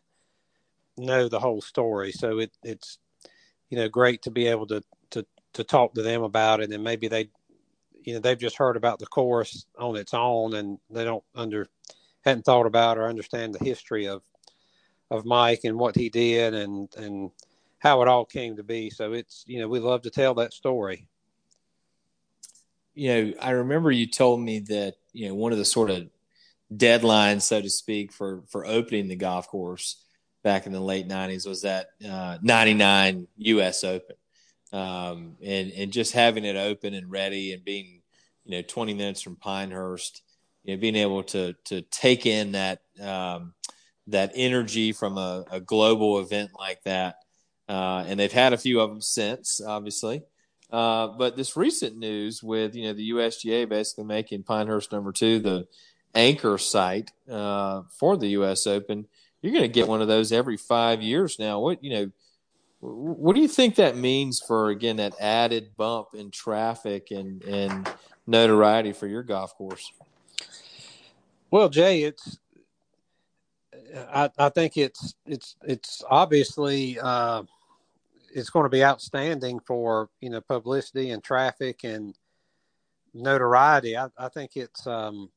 [0.97, 2.11] know the whole story.
[2.11, 2.99] So it, it's,
[3.69, 6.83] you know, great to be able to to to talk to them about it, and
[6.83, 7.29] maybe they,
[8.03, 11.67] you know, they've just heard about the course on its own, and they don't under
[12.23, 14.21] hadn't thought about or understand the history of
[15.11, 17.31] of Mike and what he did, and and
[17.79, 18.89] how it all came to be.
[18.89, 21.07] So it's you know we love to tell that story.
[22.93, 26.09] You know, I remember you told me that you know one of the sort of
[26.73, 30.03] deadlines, so to speak, for for opening the golf course
[30.43, 33.83] back in the late '90s was that uh, '99 U.S.
[33.83, 34.15] Open,
[34.73, 38.01] um, and and just having it open and ready and being
[38.45, 40.21] you know 20 minutes from Pinehurst,
[40.63, 43.53] you know, being able to to take in that um,
[44.07, 47.17] that energy from a, a global event like that
[47.67, 50.23] uh, and they've had a few of them since, obviously.
[50.71, 55.39] Uh, but this recent news with you know the USGA basically making Pinehurst number two
[55.39, 55.67] the
[56.13, 58.65] anchor site uh, for the U.S.
[58.65, 59.07] Open,
[59.41, 61.59] you're going to get one of those every five years now.
[61.59, 62.11] What you know,
[62.81, 67.87] what do you think that means for again that added bump in traffic and and
[68.25, 69.91] notoriety for your golf course?
[71.51, 72.39] Well, Jay, it's
[73.93, 77.43] I, I think it's it's it's obviously uh,
[78.33, 82.17] it's going to be outstanding for you know publicity and traffic and
[83.13, 83.97] notoriety.
[83.97, 85.29] I, I think it's um,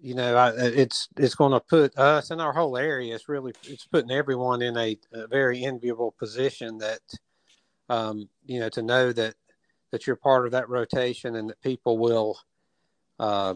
[0.00, 3.14] you know I, it's it's going to put us and our whole area.
[3.14, 7.00] It's really it's putting everyone in a, a very enviable position that
[7.88, 9.34] um, you know to know that
[9.90, 12.38] that you're part of that rotation and that people will
[13.18, 13.54] uh,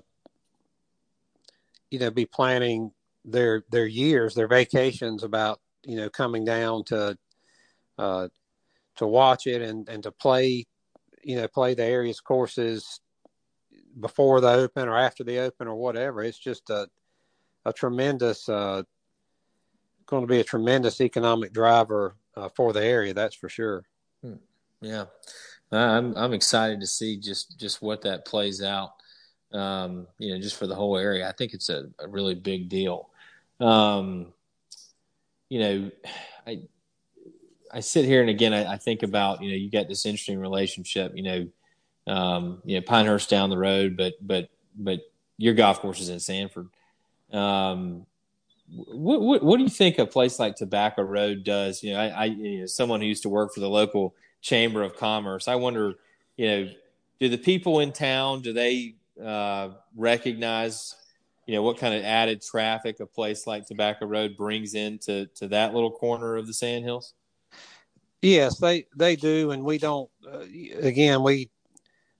[1.93, 2.91] you know be planning
[3.25, 7.17] their their years their vacations about you know coming down to
[7.99, 8.29] uh,
[8.97, 10.67] to watch it and and to play
[11.23, 13.01] you know play the area's courses
[14.01, 16.23] before the open or after the open or whatever.
[16.23, 16.89] It's just a
[17.65, 18.83] a tremendous uh,
[20.07, 23.85] going to be a tremendous economic driver uh, for the area that's for sure.
[24.23, 24.35] Hmm.
[24.81, 25.05] yeah.
[25.71, 28.93] I'm i'm excited to see just just what that plays out
[29.53, 32.69] um, you know just for the whole area i think it's a, a really big
[32.69, 33.11] deal
[33.63, 34.33] um,
[35.49, 35.91] you know,
[36.47, 36.63] I
[37.73, 40.39] I sit here and again I, I, think about you know you got this interesting
[40.39, 41.13] relationship.
[41.15, 45.01] You know, um, you know Pinehurst down the road, but but but
[45.39, 46.69] your golf course is in Sanford.
[47.33, 48.07] Um,
[48.75, 51.83] what, what, what do you think a place like Tobacco Road does?
[51.83, 54.83] You know, I, I you know, someone who used to work for the local chamber
[54.83, 55.49] of commerce.
[55.49, 55.95] I wonder,
[56.37, 56.71] you know,
[57.21, 60.95] do the people in town do they uh, recognize
[61.47, 65.49] you know what kind of added traffic a place like Tobacco Road brings into to
[65.49, 67.15] that little corner of the Sandhills?
[68.23, 70.09] Yes, they they do, and we don't.
[70.27, 70.45] Uh,
[70.81, 71.51] again, we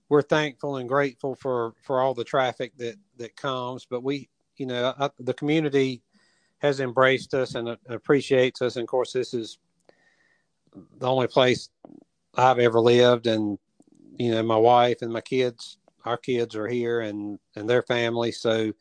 [0.09, 4.65] we're thankful and grateful for for all the traffic that that comes, but we, you
[4.65, 6.03] know, I, the community
[6.59, 8.75] has embraced us and appreciates us.
[8.75, 9.59] And of course, this is
[10.97, 11.69] the only place
[12.35, 13.57] I've ever lived, and
[14.17, 18.31] you know, my wife and my kids, our kids are here, and and their family,
[18.31, 18.71] so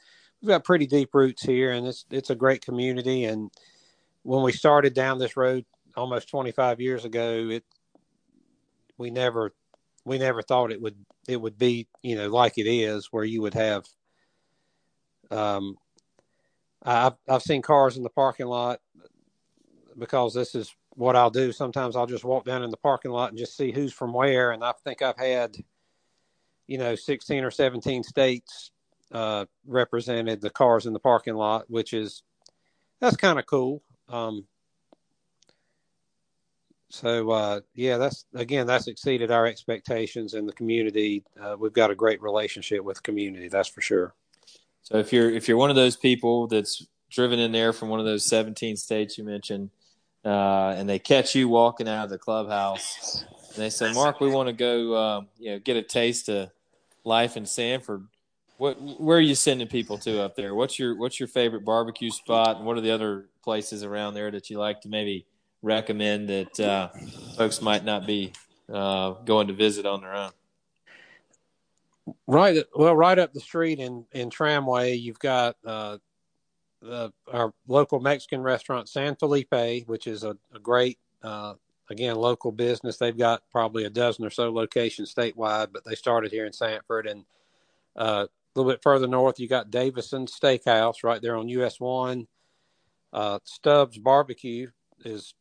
[0.41, 3.25] we've got pretty deep roots here, and it's it's a great community.
[3.25, 3.51] And
[4.23, 5.65] when we started down this road
[5.97, 7.65] almost 25 years ago, it
[8.99, 9.53] we never
[10.05, 10.97] we never thought it would
[11.29, 13.85] it would be you know like it is, where you would have.
[15.31, 15.77] Um,
[16.83, 18.81] I've I've seen cars in the parking lot
[19.99, 21.53] because this is what I'll do.
[21.53, 24.51] Sometimes I'll just walk down in the parking lot and just see who's from where,
[24.51, 25.57] and I think I've had,
[26.73, 28.71] you know, 16 or 17 states
[29.13, 32.23] uh, represented the cars in the parking lot, which is
[32.99, 33.83] that's kind of cool.
[34.09, 34.47] Um,
[36.89, 41.25] so uh, yeah, that's again that's exceeded our expectations in the community.
[41.39, 44.15] Uh, we've got a great relationship with community, that's for sure.
[44.81, 48.01] So if you're if you're one of those people that's driven in there from one
[48.01, 49.69] of those 17 states you mentioned,
[50.25, 54.31] uh, and they catch you walking out of the clubhouse, and they say, "Mark, we
[54.31, 56.51] want to go, uh, you know, get a taste of
[57.05, 58.07] life in Sanford."
[58.59, 60.55] What, where are you sending people to up there?
[60.55, 64.31] What's your what's your favorite barbecue spot, and what are the other places around there
[64.31, 65.27] that you like to maybe
[65.63, 66.89] recommend that uh,
[67.37, 68.33] folks might not be
[68.73, 70.31] uh, going to visit on their own?
[72.27, 75.99] Right, well, right up the street in in Tramway, you've got uh,
[76.81, 81.55] the, our local Mexican restaurant San Felipe, which is a, a great uh,
[81.93, 82.97] again local business.
[82.97, 87.07] They've got probably a dozen or so locations statewide, but they started here in Sanford
[87.07, 87.25] and
[87.97, 92.27] uh, a little bit further north, you got Davison Steakhouse right there on US One.
[93.13, 94.69] Uh, Stubbs Barbecue
[95.05, 95.35] is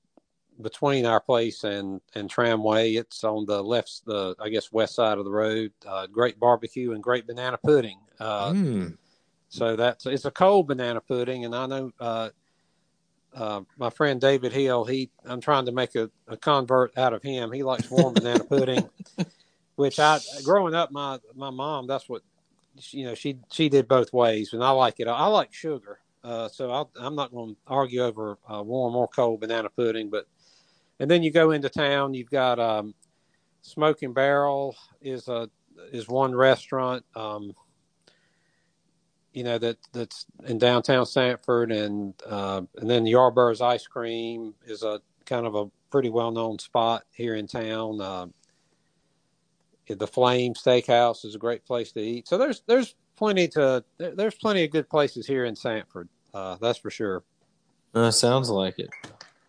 [0.61, 2.93] between our place and and Tramway.
[2.93, 5.71] It's on the left, the I guess west side of the road.
[5.85, 7.99] Uh, great barbecue and great banana pudding.
[8.19, 8.97] Uh, mm.
[9.49, 11.91] So that's it's a cold banana pudding, and I know
[13.33, 14.85] uh, my friend David Hill.
[14.85, 17.51] He I'm trying to make a, a convert out of him.
[17.51, 18.89] He likes warm banana pudding,
[19.75, 22.21] which I growing up my my mom that's what
[22.91, 25.07] you know she she did both ways, and I like it.
[25.07, 25.99] I like sugar.
[26.23, 30.09] Uh, so i am not going to argue over uh, warm or cold banana pudding,
[30.09, 30.27] but
[30.99, 32.13] and then you go into town.
[32.13, 32.93] You've got um,
[33.63, 35.49] Smoking Barrel is a
[35.91, 37.03] is one restaurant.
[37.15, 37.53] Um,
[39.33, 44.83] you know that that's in downtown Sanford, and uh, and then Yarborough's Ice Cream is
[44.83, 48.01] a kind of a pretty well known spot here in town.
[48.01, 48.27] Uh,
[49.87, 52.27] the Flame Steakhouse is a great place to eat.
[52.27, 56.09] So there's there's plenty to there's plenty of good places here in Sanford.
[56.33, 57.23] Uh, that's for sure.
[57.93, 58.89] Uh, sounds like it.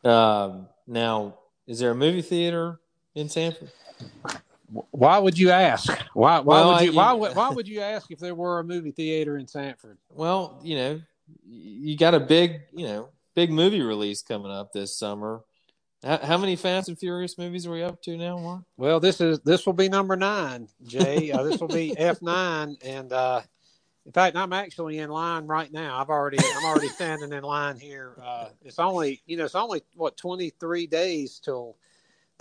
[0.06, 1.34] Um, now,
[1.66, 2.80] is there a movie theater
[3.14, 3.70] in Sanford?
[4.90, 5.90] Why would you ask?
[6.14, 8.92] Why why well, would you, why why would you ask if there were a movie
[8.92, 9.98] theater in Sanford?
[10.10, 11.00] Well, you know,
[11.44, 15.42] you got a big, you know, big movie release coming up this summer.
[16.02, 18.62] How, how many Fast and Furious movies are we up to now, Mark?
[18.76, 21.30] Well, this is this will be number nine, Jay.
[21.30, 23.42] uh, this will be F nine, and uh,
[24.04, 26.00] in fact, I'm actually in line right now.
[26.00, 28.16] I've already I'm already standing in line here.
[28.22, 31.76] Uh, it's only you know it's only what 23 days till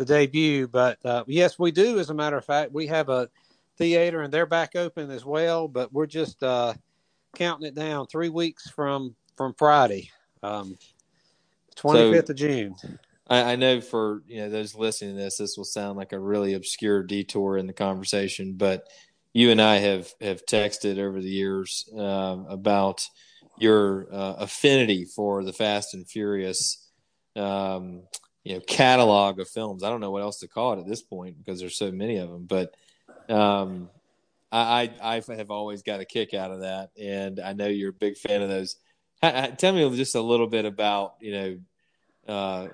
[0.02, 2.00] the debut, but uh, yes, we do.
[2.00, 3.30] As a matter of fact, we have a
[3.78, 5.68] theater and they're back open as well.
[5.68, 6.74] But we're just uh,
[7.36, 10.10] counting it down three weeks from from Friday,
[10.42, 10.76] um,
[11.76, 12.76] 25th so, of June.
[13.28, 16.20] I, I know for you know those listening to this, this will sound like a
[16.20, 18.88] really obscure detour in the conversation, but
[19.34, 23.08] you and I have have texted over the years uh, about
[23.60, 26.90] your uh, affinity for the Fast and Furious,
[27.36, 28.02] um,
[28.44, 29.84] you know, catalog of films.
[29.84, 32.18] I don't know what else to call it at this point because there's so many
[32.18, 32.46] of them.
[32.46, 32.76] But
[33.30, 33.90] um,
[34.52, 37.92] I, I, I have always got a kick out of that, and I know you're
[37.92, 38.76] a big fan of those.
[39.22, 41.60] Tell me just a little bit about you know
[42.28, 42.68] uh,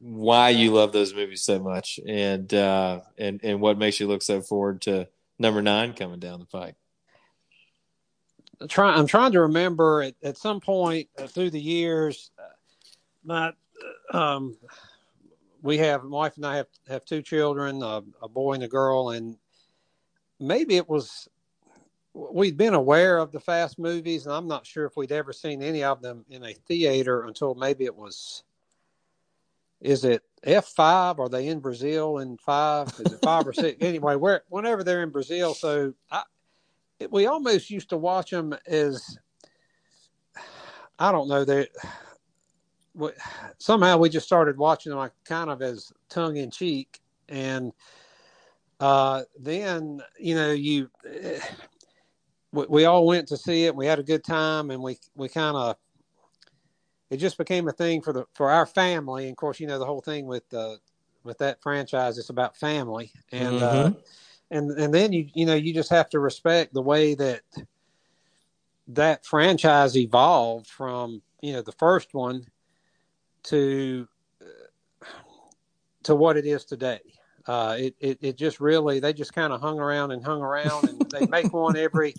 [0.00, 4.22] why you love those movies so much, and uh, and and what makes you look
[4.22, 6.74] so forward to number nine coming down the pike?
[8.68, 12.42] Try, I'm trying to remember at, at some point through the years, uh,
[13.24, 13.52] my
[14.12, 14.56] um,
[15.62, 18.68] we have my wife and I have have two children, uh, a boy and a
[18.68, 19.36] girl, and
[20.38, 21.28] maybe it was
[22.12, 25.62] we'd been aware of the fast movies, and I'm not sure if we'd ever seen
[25.62, 28.42] any of them in a theater until maybe it was.
[29.80, 31.18] Is it F five?
[31.18, 32.88] Are they in Brazil in five?
[32.98, 33.78] Is it five or six?
[33.86, 36.22] Anyway, where whenever they're in Brazil, so I,
[37.10, 39.18] we almost used to watch them as
[40.98, 41.68] I don't know they
[43.58, 47.72] somehow we just started watching them like kind of as tongue in cheek and
[48.80, 50.90] uh, then you know you
[52.52, 55.28] we, we all went to see it we had a good time and we we
[55.28, 55.76] kind of
[57.10, 59.24] it just became a thing for the for our family.
[59.24, 60.76] And of course, you know the whole thing with uh,
[61.24, 63.96] with that franchise, it's about family, and uh, mm-hmm.
[63.96, 64.00] uh,
[64.50, 67.42] and and then you you know you just have to respect the way that
[68.88, 72.46] that franchise evolved from you know the first one
[73.44, 74.06] to
[76.02, 77.00] to what it is today.
[77.46, 80.88] Uh, it, it it just really they just kind of hung around and hung around,
[80.88, 82.14] and they make one every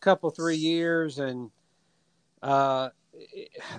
[0.00, 1.50] couple three years, and
[2.42, 2.88] uh,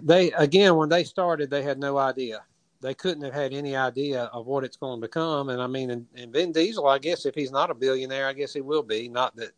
[0.01, 2.41] they again when they started they had no idea.
[2.81, 5.49] They couldn't have had any idea of what it's going to become.
[5.49, 8.33] And i mean and, and Vin diesel i guess if he's not a billionaire i
[8.33, 9.07] guess he will be.
[9.07, 9.51] Not that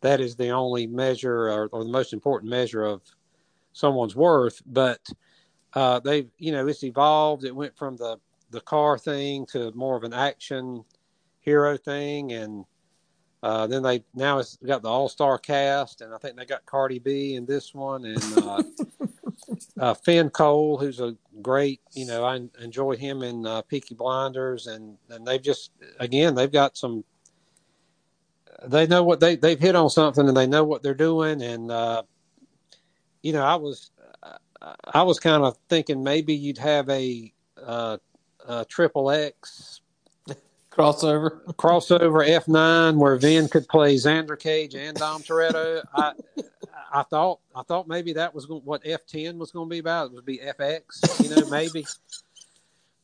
[0.00, 3.02] that is the only measure or, or the most important measure of
[3.72, 5.00] someone's worth but
[5.78, 7.44] uh, they've you know it's evolved.
[7.44, 8.18] It went from the
[8.50, 10.84] the car thing to more of an action
[11.40, 12.32] hero thing.
[12.32, 12.64] And
[13.40, 16.66] Uh, then they now it's got the all star cast, and I think they got
[16.66, 18.62] Cardi B in this one, and uh,
[19.84, 24.66] uh, Finn Cole, who's a great, you know, I enjoy him in uh, Peaky Blinders,
[24.66, 25.70] and and they've just
[26.00, 27.04] again they've got some.
[28.66, 31.70] They know what they they've hit on something, and they know what they're doing, and
[31.70, 32.02] uh,
[33.22, 33.92] you know, I was
[34.60, 37.32] I was kind of thinking maybe you'd have a
[37.62, 37.98] uh,
[38.68, 39.80] triple X
[40.70, 45.82] crossover crossover F nine where Vin could play Xander Cage and Dom Toretto.
[45.94, 46.12] I
[46.92, 50.06] I thought I thought maybe that was what F ten was going to be about.
[50.06, 51.86] It would be FX, you know, maybe.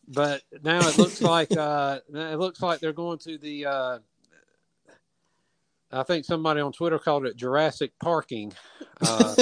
[0.09, 3.67] But now it looks like uh, it looks like they're going to the.
[3.67, 3.99] Uh,
[5.95, 8.53] I think somebody on Twitter called it Jurassic Parking.
[9.01, 9.35] Uh,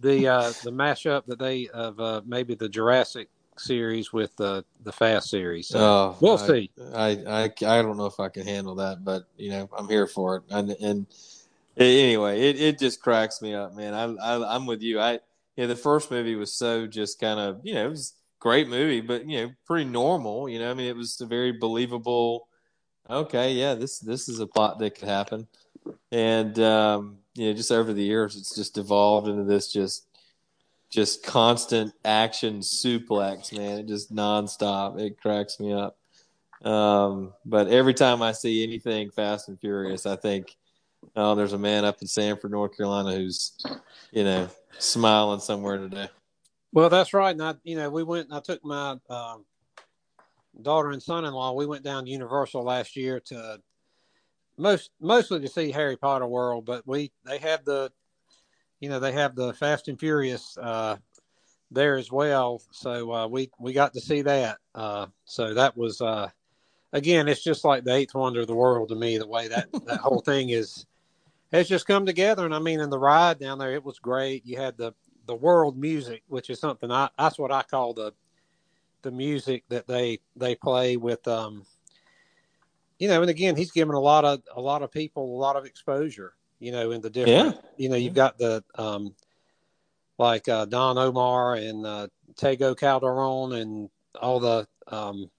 [0.00, 4.92] the uh, the mashup that they of uh, maybe the Jurassic series with the the
[4.92, 5.68] Fast series.
[5.68, 6.70] So oh, we'll I, see.
[6.94, 10.06] I, I I don't know if I can handle that, but you know I'm here
[10.06, 10.42] for it.
[10.50, 11.06] And, and
[11.76, 13.94] anyway, it, it just cracks me up, man.
[13.94, 15.00] I, I I'm with you.
[15.00, 15.20] I
[15.56, 19.00] yeah, the first movie was so just kind of you know it was great movie,
[19.00, 20.48] but you know pretty normal.
[20.48, 22.48] You know, I mean it was a very believable.
[23.08, 25.46] Okay, yeah, this this is a plot that could happen,
[26.10, 30.06] and um, you know just over the years it's just evolved into this just
[30.94, 33.80] just constant action suplex, man.
[33.80, 35.00] It just nonstop.
[35.00, 35.98] It cracks me up.
[36.64, 40.56] Um, but every time I see anything Fast and Furious, I think,
[41.16, 43.58] oh, there's a man up in Sanford, North Carolina, who's,
[44.12, 46.08] you know, smiling somewhere today.
[46.72, 47.32] Well, that's right.
[47.32, 48.32] And I, you know, we went.
[48.32, 49.44] I took my um,
[50.62, 51.52] daughter and son-in-law.
[51.54, 53.60] We went down to Universal last year to
[54.56, 57.90] most mostly to see Harry Potter World, but we they have the
[58.80, 60.96] you know they have the Fast and Furious uh,
[61.70, 62.62] there as well.
[62.70, 64.58] So uh, we we got to see that.
[64.74, 66.30] Uh, so that was uh,
[66.92, 69.18] again, it's just like the eighth wonder of the world to me.
[69.18, 70.86] The way that that whole thing is
[71.52, 72.44] has just come together.
[72.44, 74.46] And I mean, in the ride down there, it was great.
[74.46, 74.94] You had the
[75.26, 78.12] the world music, which is something I that's what I call the
[79.02, 81.26] the music that they they play with.
[81.28, 81.64] Um,
[82.98, 85.56] you know, and again, he's given a lot of a lot of people a lot
[85.56, 86.34] of exposure
[86.64, 87.60] you know, in the different, yeah.
[87.76, 89.14] you know, you've got the, um,
[90.18, 93.90] like, uh, Don Omar and, uh, Tego Calderon and
[94.20, 95.30] all the, um,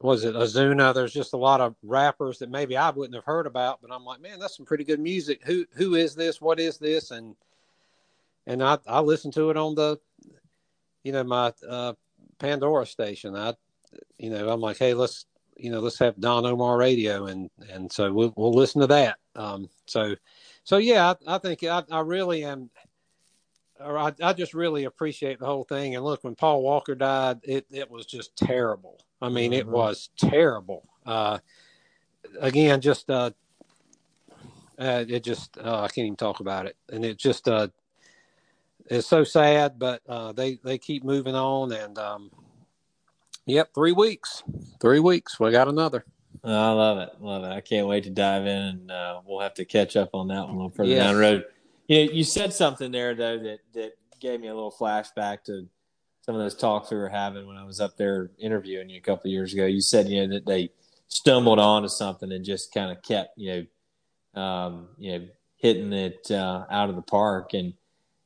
[0.00, 0.94] was it Ozuna?
[0.94, 4.06] There's just a lot of rappers that maybe I wouldn't have heard about, but I'm
[4.06, 5.42] like, man, that's some pretty good music.
[5.44, 6.40] Who, who is this?
[6.40, 7.10] What is this?
[7.10, 7.36] And,
[8.46, 9.98] and I, I listened to it on the,
[11.04, 11.92] you know, my, uh,
[12.38, 13.36] Pandora station.
[13.36, 13.52] I,
[14.16, 15.26] you know, I'm like, Hey, let's,
[15.60, 17.26] you know, let's have Don Omar radio.
[17.26, 19.16] And, and so we'll, we'll listen to that.
[19.36, 20.14] Um, so,
[20.64, 22.70] so yeah, I, I think I, I, really am,
[23.78, 25.94] or I, I, just really appreciate the whole thing.
[25.96, 29.00] And look, when Paul Walker died, it it was just terrible.
[29.22, 29.60] I mean, mm-hmm.
[29.60, 30.88] it was terrible.
[31.06, 31.38] Uh,
[32.40, 33.30] again, just uh,
[34.78, 37.68] uh, it just uh, I can't even talk about it, and it just uh,
[38.86, 39.78] it's so sad.
[39.78, 42.30] But uh, they they keep moving on, and um,
[43.50, 44.42] yep, three weeks,
[44.80, 46.04] three weeks, we got another.
[46.42, 47.48] I love it, love it.
[47.48, 50.46] I can't wait to dive in, and uh, we'll have to catch up on that
[50.46, 51.04] one a little further yes.
[51.04, 51.44] down the road.
[51.86, 55.68] You know, you said something there though that that gave me a little flashback to
[56.22, 59.02] some of those talks we were having when I was up there interviewing you a
[59.02, 59.66] couple of years ago.
[59.66, 60.70] You said you know that they
[61.08, 63.66] stumbled onto something and just kind of kept you
[64.34, 65.26] know um, you know
[65.56, 67.74] hitting it uh, out of the park and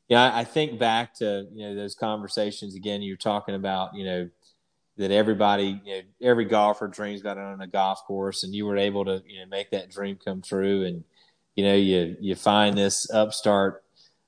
[0.08, 4.04] yeah I, I think back to you know those conversations again you're talking about you
[4.04, 4.30] know
[4.96, 8.76] that everybody, you know, every golfer dreams about on a golf course, and you were
[8.76, 10.84] able to, you know, make that dream come true.
[10.84, 11.04] And
[11.56, 13.84] you know, you you find this upstart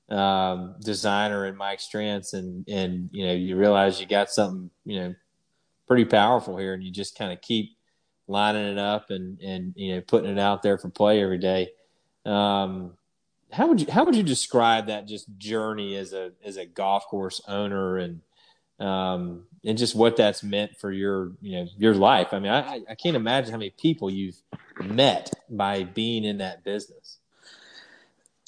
[0.09, 4.99] um, designer in Mike Strantz, and and you know, you realize you got something, you
[4.99, 5.15] know,
[5.87, 7.77] pretty powerful here, and you just kind of keep
[8.27, 11.69] lining it up and and you know, putting it out there for play every day.
[12.25, 12.93] Um,
[13.51, 17.05] how would you how would you describe that just journey as a as a golf
[17.07, 18.21] course owner and
[18.79, 22.33] um, and just what that's meant for your you know your life.
[22.33, 24.41] I mean, I, I can't imagine how many people you've
[24.83, 27.19] met by being in that business.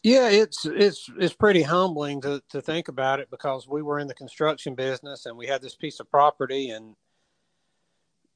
[0.03, 4.07] Yeah, it's it's it's pretty humbling to to think about it because we were in
[4.07, 6.95] the construction business and we had this piece of property and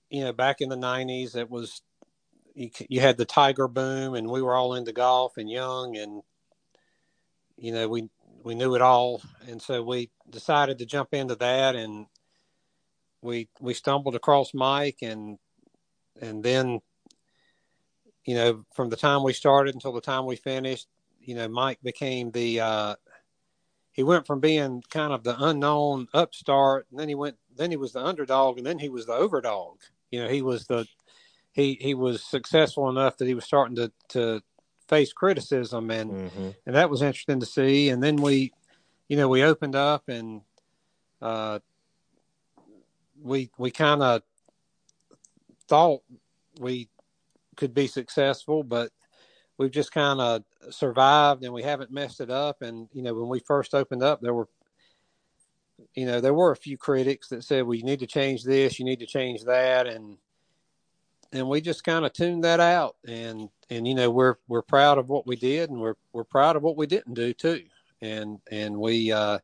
[0.10, 1.82] you know back in the 90s it was
[2.54, 6.22] you, you had the tiger boom and we were all into golf and young and
[7.58, 8.10] you know we
[8.44, 12.06] we knew it all, and so we decided to jump into that, and
[13.22, 15.38] we we stumbled across Mike, and
[16.22, 16.82] and then,
[18.26, 20.88] you know, from the time we started until the time we finished,
[21.22, 22.96] you know, Mike became the uh,
[23.92, 27.78] he went from being kind of the unknown upstart, and then he went, then he
[27.78, 29.78] was the underdog, and then he was the overdog.
[30.12, 30.86] You know, he was the
[31.54, 34.42] he he was successful enough that he was starting to to
[34.88, 36.50] face criticism, and Mm-hmm.
[36.66, 37.90] and that was interesting to see.
[37.90, 38.54] And then we,
[39.08, 40.42] you know, we opened up and
[41.22, 41.60] uh,
[43.22, 44.22] we we kind of
[45.68, 46.02] thought
[46.60, 46.90] we
[47.56, 48.92] could be successful, but
[49.58, 52.62] we've just kind of survived and we haven't messed it up.
[52.62, 54.50] And you know, when we first opened up, there were
[55.96, 58.78] you know there were a few critics that said well you need to change this
[58.78, 60.18] you need to change that and
[61.34, 62.96] and we just kind of tuned that out.
[63.06, 66.56] And and you know we're we're proud of what we did and we're we're proud
[66.56, 67.64] of what we didn't do too.
[68.02, 69.40] And and we uh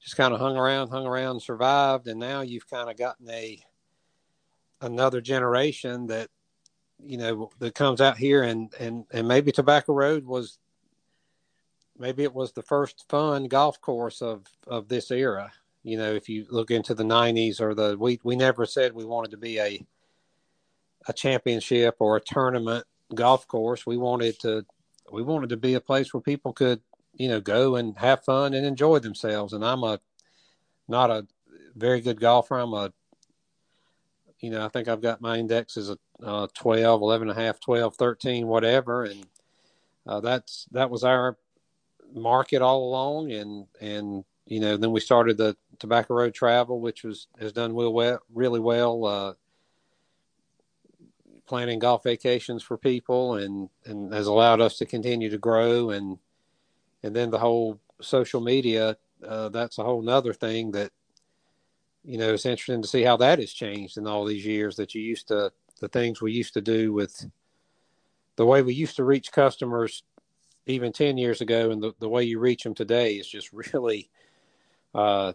[0.00, 2.06] just kind of hung around hung around survived.
[2.06, 3.62] And now you've kind of gotten a
[4.80, 6.28] another generation that
[7.04, 10.58] you know that comes out here and and and maybe tobacco road was
[11.98, 15.50] maybe it was the first fun golf course of of this era.
[15.82, 19.04] You know if you look into the 90s or the we we never said we
[19.04, 19.84] wanted to be a
[21.08, 22.84] a championship or a tournament
[23.14, 24.64] golf course we wanted to
[25.10, 26.80] we wanted to be a place where people could
[27.14, 29.52] you know go and have fun and enjoy themselves.
[29.52, 30.00] And i'm a
[30.88, 31.26] not a
[31.76, 32.58] very good golfer.
[32.58, 32.92] I'm a
[34.40, 37.42] you know i think i've got my index as a uh, 12 11 and a
[37.42, 39.04] half 12 13 whatever.
[39.04, 39.26] And
[40.06, 41.36] uh, that's that was our
[42.14, 43.32] market all along.
[43.32, 47.74] And and you know then we started the tobacco road travel which was has done
[47.74, 49.32] real well really well uh
[51.50, 55.90] planning golf vacations for people and and has allowed us to continue to grow.
[55.90, 56.16] And
[57.02, 58.96] and then the whole social media
[59.26, 60.92] uh, that's a whole nother thing that
[62.04, 64.94] you know it's interesting to see how that has changed in all these years that
[64.94, 67.26] you used to the things we used to do with
[68.36, 70.04] the way we used to reach customers
[70.66, 74.08] even 10 years ago and the, the way you reach them today is just really
[74.94, 75.32] uh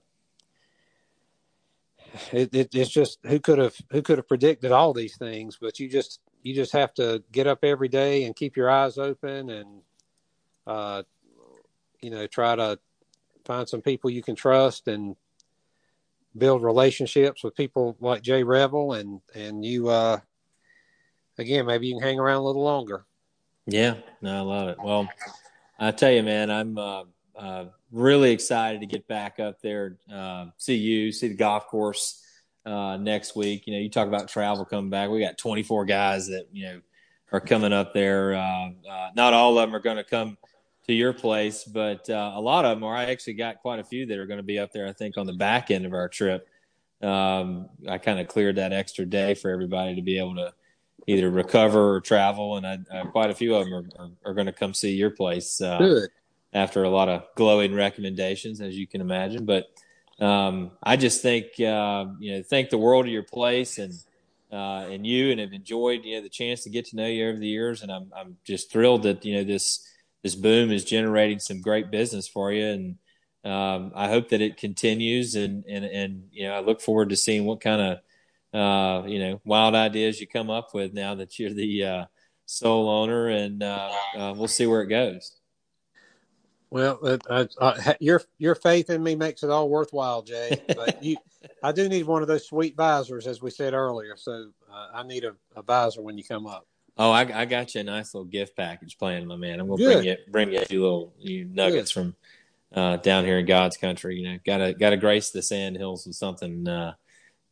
[2.31, 5.79] it, it, it's just who could have who could have predicted all these things but
[5.79, 9.49] you just you just have to get up every day and keep your eyes open
[9.49, 9.81] and
[10.67, 11.03] uh
[12.01, 12.79] you know try to
[13.45, 15.15] find some people you can trust and
[16.37, 20.19] build relationships with people like Jay Revell and and you uh
[21.37, 23.05] again maybe you can hang around a little longer
[23.67, 24.77] Yeah, no, I love it.
[24.83, 25.09] Well,
[25.79, 27.03] I tell you, man, I'm uh,
[27.35, 27.65] uh,
[27.95, 32.21] really excited to get back up there, uh, see you, see the golf course
[32.65, 33.65] uh, next week.
[33.65, 35.09] You know, you talk about travel coming back.
[35.09, 36.81] We got 24 guys that you know
[37.31, 38.35] are coming up there.
[38.35, 40.37] Uh, uh, not all of them are going to come
[40.87, 42.95] to your place, but uh, a lot of them are.
[42.95, 44.87] I actually got quite a few that are going to be up there.
[44.87, 46.47] I think on the back end of our trip.
[47.01, 50.53] Um, I kind of cleared that extra day for everybody to be able to
[51.07, 54.33] either recover or travel, and I, uh, quite a few of them are, are, are
[54.33, 56.09] going to come see your place good
[56.55, 59.45] after a lot of glowing recommendations, as you can imagine.
[59.45, 59.67] But
[60.19, 63.93] um, I just think uh, you know think the world of your place and
[64.51, 67.29] uh, and you, and have enjoyed you know the chance to get to know you
[67.29, 69.87] over the years, and I'm I'm just thrilled that you know this
[70.23, 72.97] this boom is generating some great business for you, and
[73.43, 77.15] um, I hope that it continues, and and and you know I look forward to
[77.15, 77.99] seeing what kind of
[78.55, 82.05] uh, you know, wild ideas you come up with now that you're the uh,
[82.45, 85.35] sole owner, and uh, uh, we'll see where it goes.
[86.69, 90.61] Well, uh, uh, your your faith in me makes it all worthwhile, Jay.
[90.75, 91.17] But you,
[91.63, 94.15] I do need one of those sweet visors, as we said earlier.
[94.17, 96.67] So uh, I need a, a visor when you come up.
[96.97, 99.59] Oh, I, I, got you a nice little gift package planned, my man.
[99.59, 99.93] I'm gonna Good.
[99.95, 102.15] bring you bring you a few little you nuggets from
[102.73, 104.17] uh, down here in God's country.
[104.17, 106.93] You know, gotta gotta grace the sand hills with something uh,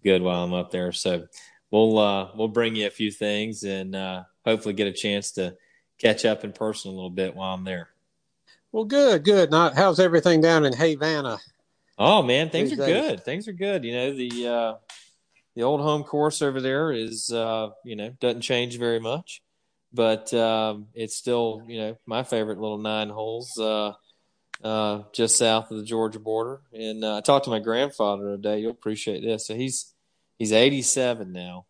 [0.03, 0.91] good while I'm up there.
[0.91, 1.27] So
[1.71, 5.55] we'll uh, we'll bring you a few things and uh, hopefully get a chance to
[5.99, 7.89] catch up in person a little bit while I'm there.
[8.73, 9.51] Well, good, good.
[9.51, 11.37] Now, how's everything down in Havana?
[11.99, 12.87] Oh man, things are days.
[12.87, 13.23] good.
[13.23, 13.85] Things are good.
[13.85, 14.73] You know the uh,
[15.55, 19.43] the old home course over there is uh, you know doesn't change very much,
[19.93, 23.93] but um, it's still you know my favorite little nine holes uh,
[24.63, 26.61] uh, just south of the Georgia border.
[26.73, 28.57] And uh, I talked to my grandfather today.
[28.57, 29.45] You'll appreciate this.
[29.45, 29.93] So he's
[30.39, 31.67] he's 87 now,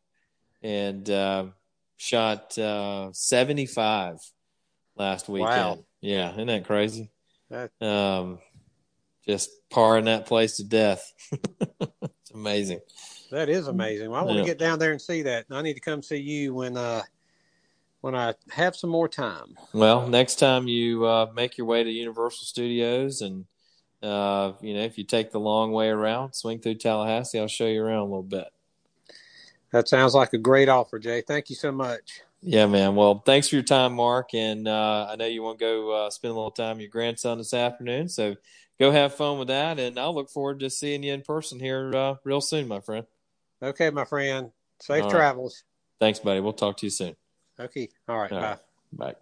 [0.62, 1.48] and uh,
[1.98, 4.20] shot uh, 75
[4.96, 5.80] last weekend.
[5.80, 5.86] Wow.
[6.04, 7.10] Yeah, isn't that crazy?
[7.50, 8.40] That- Um,
[9.26, 11.14] just parring that place to death.
[11.32, 12.82] it's amazing.
[13.32, 14.10] That is amazing.
[14.12, 14.44] Well, I want Yeah.
[14.44, 15.46] to get down there and see that.
[15.50, 17.04] I need to come see you when uh
[18.02, 19.58] when I have some more time.
[19.74, 23.46] Well, next time you uh, make your way to Universal Studios, and
[24.04, 27.66] uh, you know if you take the long way around, swing through Tallahassee, I'll show
[27.68, 28.50] you around a little bit.
[29.72, 31.22] That sounds like a great offer, Jay.
[31.22, 32.24] Thank you so much.
[32.46, 32.96] Yeah, man.
[32.96, 34.34] Well, thanks for your time, Mark.
[34.34, 36.90] And uh, I know you want to go uh, spend a little time with your
[36.90, 38.10] grandson this afternoon.
[38.10, 38.36] So
[38.80, 39.80] go have fun with that.
[39.80, 43.06] And I'll look forward to seeing you in person here uh, real soon, my friend.
[43.62, 44.52] Okay, my friend.
[44.82, 45.12] Safe All right.
[45.12, 45.64] travels.
[46.02, 46.42] Thanks, buddy.
[46.42, 47.16] We'll talk to you soon.
[47.58, 47.88] Okay.
[48.10, 48.32] All right.
[48.32, 48.46] All bye.
[48.48, 48.60] right.
[48.92, 49.16] Bye.